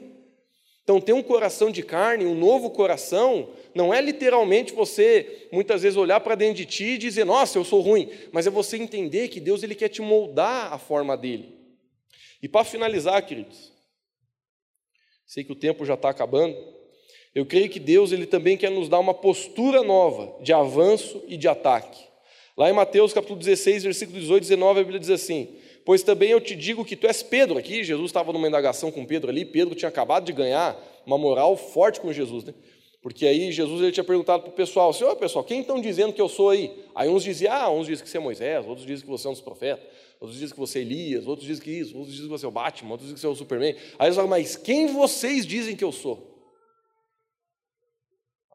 [0.83, 5.95] Então, ter um coração de carne, um novo coração, não é literalmente você muitas vezes
[5.95, 9.27] olhar para dentro de ti e dizer, nossa, eu sou ruim, mas é você entender
[9.27, 11.60] que Deus ele quer te moldar a forma dele.
[12.41, 13.71] E para finalizar, queridos,
[15.25, 16.55] sei que o tempo já está acabando,
[17.33, 21.37] Eu creio que Deus ele também quer nos dar uma postura nova de avanço e
[21.37, 22.03] de ataque.
[22.57, 26.31] Lá em Mateus capítulo 16, versículo 18 e 19, a Bíblia diz assim: Pois também
[26.31, 27.57] eu te digo que tu és Pedro.
[27.57, 31.55] Aqui, Jesus estava numa indagação com Pedro ali, Pedro tinha acabado de ganhar uma moral
[31.55, 32.53] forte com Jesus, né?
[33.01, 36.21] Porque aí Jesus ele tinha perguntado para o pessoal, senhor pessoal, quem estão dizendo que
[36.21, 36.71] eu sou aí?
[36.93, 39.29] Aí uns diziam, ah, uns dizem que você é Moisés, outros dizem que você é
[39.29, 39.83] um dos profetas,
[40.21, 42.47] outros dizem que você é Elias, outros dizem que isso, outros dizem que você é
[42.47, 43.75] o Batman, outros dizem que você é o Superman.
[43.97, 46.29] Aí eles falam, mas quem vocês dizem que eu sou?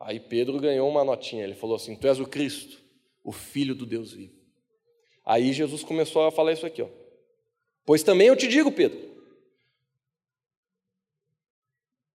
[0.01, 2.81] Aí Pedro ganhou uma notinha, ele falou assim: Tu és o Cristo,
[3.25, 4.35] o Filho do Deus vivo.
[5.25, 6.89] Aí Jesus começou a falar isso aqui, ó.
[7.85, 8.99] Pois também eu te digo, Pedro,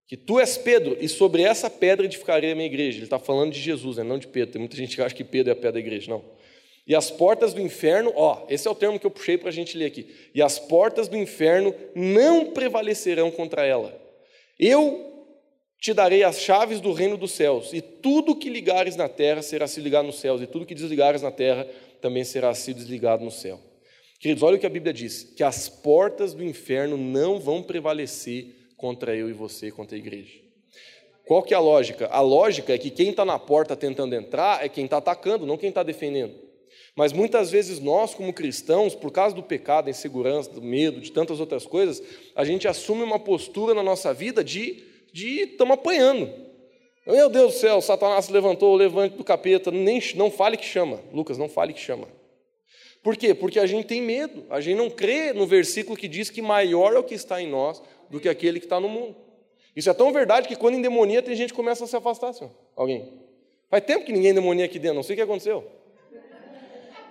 [0.08, 2.98] que tu és Pedro, e sobre essa pedra edificarei a minha igreja.
[2.98, 4.04] Ele está falando de Jesus, né?
[4.04, 4.54] não de Pedro.
[4.54, 6.24] Tem muita gente que acha que Pedro é a pedra da igreja, não.
[6.88, 9.54] E as portas do inferno, ó, esse é o termo que eu puxei para a
[9.54, 10.08] gente ler aqui.
[10.34, 14.00] E as portas do inferno não prevalecerão contra ela.
[14.60, 15.12] Eu
[15.80, 19.68] te darei as chaves do reino dos céus, e tudo que ligares na terra será
[19.68, 21.68] se ligado nos céus, e tudo que desligares na terra
[22.00, 23.60] também será se desligado no céu.
[24.20, 28.56] Queridos, olha o que a Bíblia diz: que as portas do inferno não vão prevalecer
[28.78, 30.40] contra eu e você, contra a igreja.
[31.26, 32.08] Qual que é a lógica?
[32.08, 35.58] A lógica é que quem está na porta tentando entrar é quem está atacando, não
[35.58, 36.51] quem está defendendo.
[37.02, 41.12] Mas muitas vezes nós, como cristãos, por causa do pecado, da insegurança, do medo, de
[41.12, 42.00] tantas outras coisas,
[42.36, 44.86] a gente assume uma postura na nossa vida de
[45.16, 46.32] estamos apanhando.
[47.08, 51.00] Meu Deus do céu, Satanás se levantou, levante do capeta, nem, não fale que chama.
[51.12, 52.08] Lucas, não fale que chama.
[53.02, 53.34] Por quê?
[53.34, 56.94] Porque a gente tem medo, a gente não crê no versículo que diz que maior
[56.94, 57.82] é o que está em nós
[58.12, 59.16] do que aquele que está no mundo.
[59.76, 62.52] Isso é tão verdade que quando endemonia tem gente que começa a se afastar, assim,
[62.76, 63.12] alguém.
[63.72, 65.81] Faz tempo que ninguém demonia aqui dentro, não sei o que aconteceu.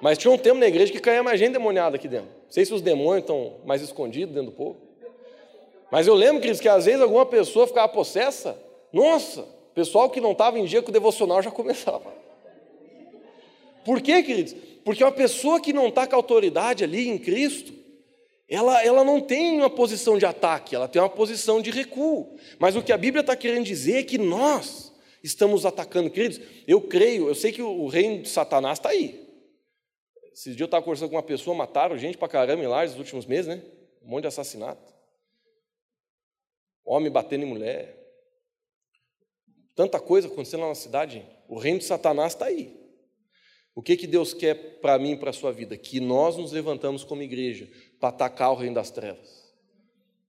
[0.01, 2.29] Mas tinha um tempo na igreja que caía mais gente demoniada aqui dentro.
[2.29, 4.77] Não sei se os demônios estão mais escondidos dentro do povo.
[5.91, 8.57] Mas eu lembro, queridos, que às vezes alguma pessoa ficava possessa.
[8.93, 12.13] Nossa, pessoal que não estava em dia com o devocional já começava.
[13.85, 14.55] Por quê, queridos?
[14.85, 17.73] Porque uma pessoa que não está com autoridade ali em Cristo,
[18.49, 22.37] ela, ela não tem uma posição de ataque, ela tem uma posição de recuo.
[22.59, 24.93] Mas o que a Bíblia está querendo dizer é que nós
[25.23, 26.41] estamos atacando, queridos.
[26.67, 29.20] Eu creio, eu sei que o reino de Satanás está aí.
[30.33, 32.97] Esses dias eu estava conversando com uma pessoa, mataram gente para caramba em lá nos
[32.97, 33.63] últimos meses, né?
[34.03, 35.01] Um monte de assassinato
[36.91, 37.97] homem batendo em mulher.
[39.77, 41.25] Tanta coisa acontecendo na cidade.
[41.49, 42.79] O reino de Satanás está aí.
[43.75, 45.77] O que, que Deus quer para mim e para a sua vida?
[45.77, 47.71] Que nós nos levantamos como igreja
[48.01, 49.55] para atacar o reino das trevas,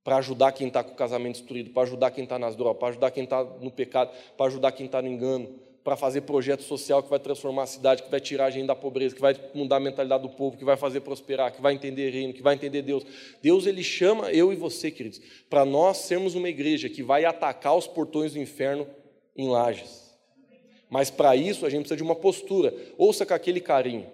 [0.03, 2.89] para ajudar quem está com o casamento destruído, para ajudar quem está nas drogas, para
[2.89, 7.01] ajudar quem está no pecado, para ajudar quem está no engano, para fazer projeto social
[7.01, 9.77] que vai transformar a cidade, que vai tirar a gente da pobreza, que vai mudar
[9.77, 12.83] a mentalidade do povo, que vai fazer prosperar, que vai entender reino, que vai entender
[12.83, 13.03] Deus.
[13.41, 15.19] Deus ele chama eu e você, queridos,
[15.49, 18.87] para nós sermos uma igreja que vai atacar os portões do inferno
[19.35, 20.11] em lajes.
[20.89, 22.73] Mas para isso a gente precisa de uma postura.
[22.97, 24.07] Ouça com aquele carinho.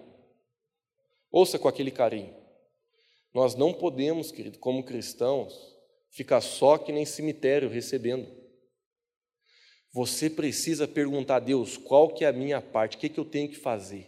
[1.30, 2.34] Ouça com aquele carinho.
[3.34, 5.76] Nós não podemos, querido, como cristãos,
[6.08, 8.37] ficar só que nem cemitério recebendo.
[9.92, 13.24] Você precisa perguntar a Deus qual que é a minha parte, o que, que eu
[13.24, 14.06] tenho que fazer.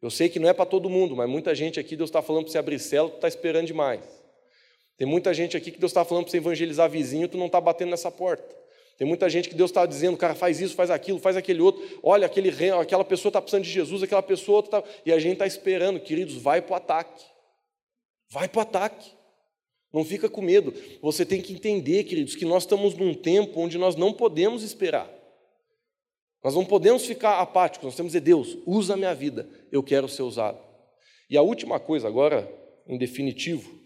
[0.00, 2.44] Eu sei que não é para todo mundo, mas muita gente aqui, Deus está falando
[2.44, 4.02] para você abrir célula, tu está esperando demais.
[4.96, 7.60] Tem muita gente aqui que Deus está falando para você evangelizar vizinho, tu não está
[7.60, 8.56] batendo nessa porta.
[8.96, 11.80] Tem muita gente que Deus está dizendo, cara, faz isso, faz aquilo, faz aquele outro.
[12.02, 14.82] Olha, aquele, aquela pessoa está precisando de Jesus, aquela pessoa está.
[15.06, 17.24] E a gente está esperando, queridos, vai para o ataque.
[18.28, 19.17] Vai para o ataque.
[19.92, 20.74] Não fica com medo.
[21.00, 25.10] Você tem que entender, queridos, que nós estamos num tempo onde nós não podemos esperar.
[26.44, 29.82] Nós não podemos ficar apáticos, nós temos que dizer, Deus, usa a minha vida, eu
[29.82, 30.58] quero ser usado.
[31.28, 32.48] E a última coisa, agora,
[32.86, 33.76] em definitivo,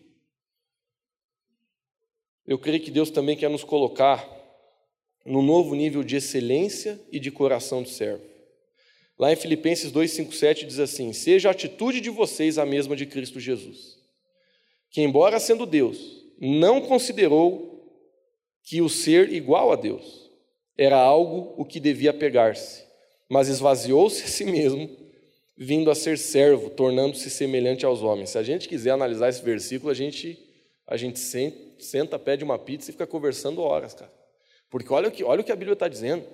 [2.46, 4.28] eu creio que Deus também quer nos colocar
[5.24, 8.24] no novo nível de excelência e de coração de servo.
[9.18, 12.96] Lá em Filipenses 2, 5, 7 diz assim: Seja a atitude de vocês a mesma
[12.96, 14.01] de Cristo Jesus
[14.92, 17.72] que, embora sendo Deus, não considerou
[18.62, 20.30] que o ser igual a Deus
[20.76, 22.84] era algo o que devia pegar-se,
[23.28, 24.88] mas esvaziou-se a si mesmo,
[25.56, 28.30] vindo a ser servo, tornando-se semelhante aos homens.
[28.30, 30.38] Se a gente quiser analisar esse versículo, a gente,
[30.86, 34.12] a gente senta, pede uma pizza e fica conversando horas, cara.
[34.70, 36.24] Porque olha o que, olha o que a Bíblia está dizendo.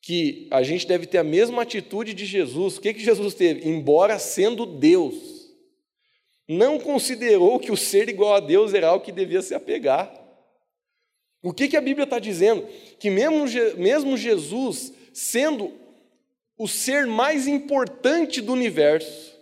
[0.00, 2.76] Que a gente deve ter a mesma atitude de Jesus.
[2.76, 3.68] O que, que Jesus teve?
[3.68, 5.41] Embora sendo Deus,
[6.56, 10.12] não considerou que o ser igual a Deus era algo que devia se apegar.
[11.42, 12.66] O que, que a Bíblia está dizendo?
[12.98, 13.44] Que mesmo,
[13.76, 15.72] mesmo Jesus, sendo
[16.56, 19.36] o ser mais importante do universo,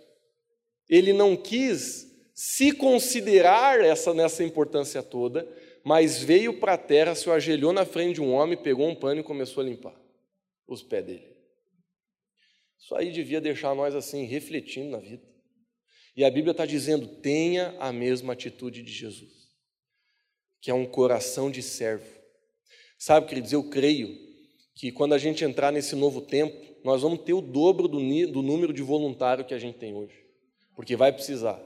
[0.89, 5.47] ele não quis se considerar essa nessa importância toda,
[5.83, 9.21] mas veio para a terra, se ajoelhou na frente de um homem, pegou um pano
[9.21, 9.95] e começou a limpar
[10.67, 11.31] os pés dele.
[12.79, 15.30] Isso aí devia deixar nós assim, refletindo na vida.
[16.15, 19.49] E a Bíblia está dizendo: tenha a mesma atitude de Jesus,
[20.61, 22.05] que é um coração de servo.
[22.97, 24.17] Sabe, queridos, eu creio
[24.75, 28.41] que quando a gente entrar nesse novo tempo, nós vamos ter o dobro do, do
[28.41, 30.15] número de voluntário que a gente tem hoje,
[30.75, 31.61] porque vai precisar.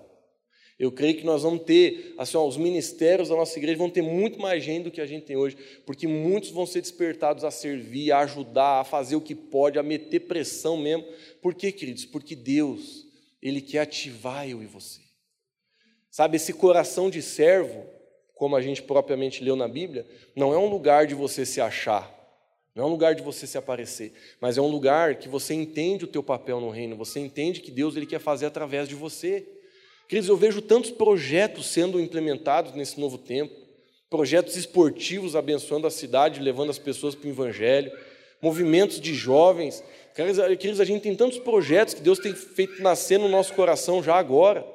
[0.77, 4.01] Eu creio que nós vamos ter, assim, ó, os ministérios da nossa igreja vão ter
[4.01, 7.51] muito mais gente do que a gente tem hoje, porque muitos vão ser despertados a
[7.51, 11.05] servir, a ajudar, a fazer o que pode, a meter pressão mesmo.
[11.41, 12.05] Por quê, queridos?
[12.05, 13.05] Porque Deus,
[13.47, 15.01] Ele quer ativar eu e você.
[16.09, 17.85] Sabe, esse coração de servo,
[18.33, 20.03] como a gente propriamente leu na Bíblia,
[20.35, 22.11] não é um lugar de você se achar,
[22.73, 26.05] não é um lugar de você se aparecer, mas é um lugar que você entende
[26.05, 29.47] o teu papel no reino, você entende que Deus ele quer fazer através de você.
[30.09, 33.53] Queridos, eu vejo tantos projetos sendo implementados nesse novo tempo,
[34.09, 37.91] projetos esportivos abençoando a cidade, levando as pessoas para o Evangelho,
[38.41, 39.83] movimentos de jovens.
[40.16, 44.16] Queridos, a gente tem tantos projetos que Deus tem feito nascer no nosso coração já
[44.16, 44.66] agora.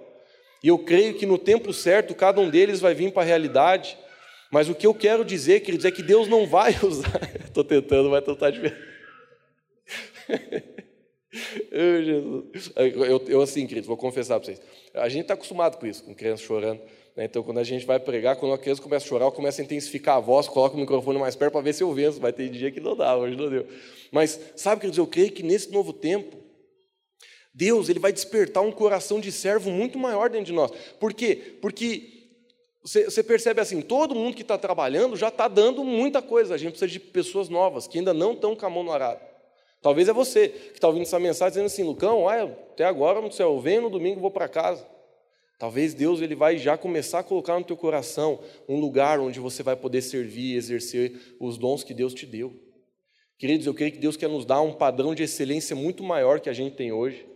[0.63, 3.97] E eu creio que no tempo certo cada um deles vai vir para a realidade.
[4.51, 7.21] Mas o que eu quero dizer, queridos, é que Deus não vai usar.
[7.43, 8.77] Estou tentando, mas tentar de ver.
[11.71, 12.51] Eu.
[12.77, 14.61] Eu, eu, assim, queridos, vou confessar para vocês.
[14.93, 16.83] A gente está acostumado com isso, com criança chorando.
[17.17, 17.25] Né?
[17.25, 19.65] Então, quando a gente vai pregar, quando a criança começa a chorar, eu começo a
[19.65, 22.21] intensificar a voz, coloco o microfone mais perto para ver se eu venço.
[22.21, 23.67] Vai ter dia que não dá, hoje não deu.
[24.11, 26.37] Mas, sabe, queridos, eu creio que nesse novo tempo,
[27.53, 30.71] Deus ele vai despertar um coração de servo muito maior dentro de nós.
[30.99, 31.59] Por quê?
[31.61, 32.21] Porque
[32.83, 36.55] você, percebe assim, todo mundo que está trabalhando já está dando muita coisa.
[36.55, 39.21] A gente precisa de pessoas novas, que ainda não estão com a mão no arado.
[39.83, 43.55] Talvez é você que está ouvindo essa mensagem dizendo assim, Lucão, até agora no céu,
[43.55, 44.87] eu venho no domingo vou para casa.
[45.61, 49.63] Talvez Deus ele vai já começar a colocar no teu coração um lugar onde você
[49.63, 52.53] vai poder servir e exercer os dons que Deus te deu.
[53.39, 56.51] Queridos, eu creio que Deus quer nos dar um padrão de excelência muito maior que
[56.51, 57.31] a gente tem hoje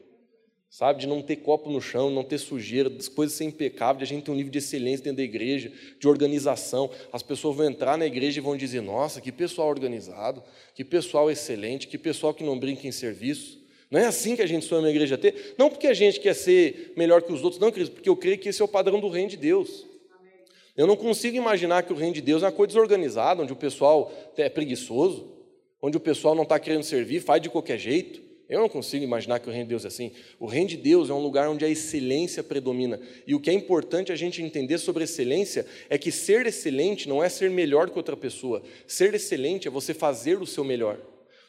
[0.74, 1.02] sabe?
[1.02, 4.16] De não ter copo no chão, não ter sujeira, das coisas ser impecáveis, de a
[4.16, 6.90] gente ter um nível de excelência dentro da igreja, de organização.
[7.12, 10.42] As pessoas vão entrar na igreja e vão dizer: nossa, que pessoal organizado,
[10.74, 13.63] que pessoal excelente, que pessoal que não brinca em serviço.
[13.94, 15.54] Não é assim que a gente sonha na igreja ter.
[15.56, 18.36] Não porque a gente quer ser melhor que os outros, não, queridos, porque eu creio
[18.36, 19.86] que esse é o padrão do reino de Deus.
[20.76, 23.56] Eu não consigo imaginar que o reino de Deus é uma coisa desorganizada, onde o
[23.56, 25.30] pessoal é preguiçoso,
[25.80, 28.20] onde o pessoal não está querendo servir, faz de qualquer jeito.
[28.48, 30.10] Eu não consigo imaginar que o reino de Deus é assim.
[30.40, 33.00] O reino de Deus é um lugar onde a excelência predomina.
[33.28, 37.22] E o que é importante a gente entender sobre excelência é que ser excelente não
[37.22, 38.60] é ser melhor que outra pessoa.
[38.88, 40.98] Ser excelente é você fazer o seu melhor.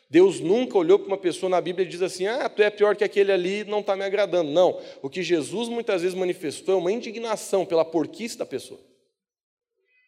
[0.10, 2.95] Deus nunca olhou para uma pessoa na Bíblia e diz assim: ah, tu é pior
[2.95, 4.51] que aquele ali, não está me agradando.
[4.51, 4.80] Não.
[5.01, 8.80] O que Jesus muitas vezes manifestou é uma indignação pela porquice da pessoa.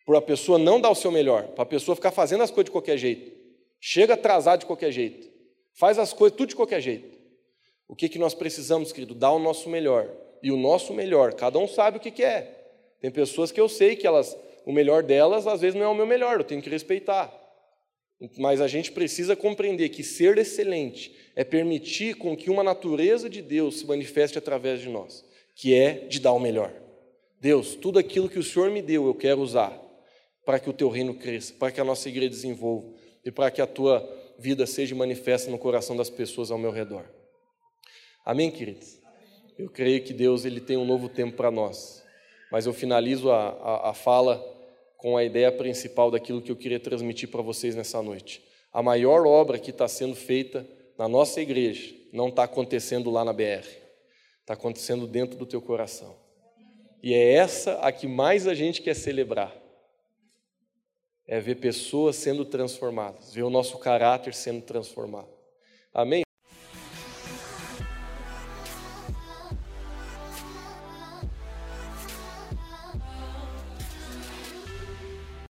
[0.05, 2.65] Por a pessoa não dar o seu melhor, para a pessoa ficar fazendo as coisas
[2.65, 3.35] de qualquer jeito.
[3.79, 5.27] Chega atrasado de qualquer jeito.
[5.73, 7.17] Faz as coisas tudo de qualquer jeito.
[7.87, 9.13] O que, que nós precisamos, querido?
[9.13, 10.09] Dar o nosso melhor.
[10.41, 12.57] E o nosso melhor, cada um sabe o que, que é.
[12.99, 15.95] Tem pessoas que eu sei que elas, o melhor delas às vezes não é o
[15.95, 17.31] meu melhor, eu tenho que respeitar.
[18.37, 23.41] Mas a gente precisa compreender que ser excelente é permitir com que uma natureza de
[23.41, 25.23] Deus se manifeste através de nós,
[25.55, 26.73] que é de dar o melhor.
[27.39, 29.79] Deus, tudo aquilo que o Senhor me deu, eu quero usar
[30.43, 32.91] para que o teu reino cresça, para que a nossa igreja desenvolva
[33.23, 34.07] e para que a tua
[34.39, 37.05] vida seja manifesta no coração das pessoas ao meu redor.
[38.25, 38.99] Amém, queridos?
[39.57, 42.03] Eu creio que Deus ele tem um novo tempo para nós,
[42.51, 44.56] mas eu finalizo a, a, a fala
[44.97, 48.43] com a ideia principal daquilo que eu queria transmitir para vocês nessa noite.
[48.73, 50.67] A maior obra que está sendo feita
[50.97, 53.67] na nossa igreja não está acontecendo lá na BR,
[54.41, 56.15] está acontecendo dentro do teu coração.
[57.01, 59.55] E é essa a que mais a gente quer celebrar
[61.27, 65.27] é ver pessoas sendo transformadas, ver o nosso caráter sendo transformado.
[65.93, 66.26] Amém?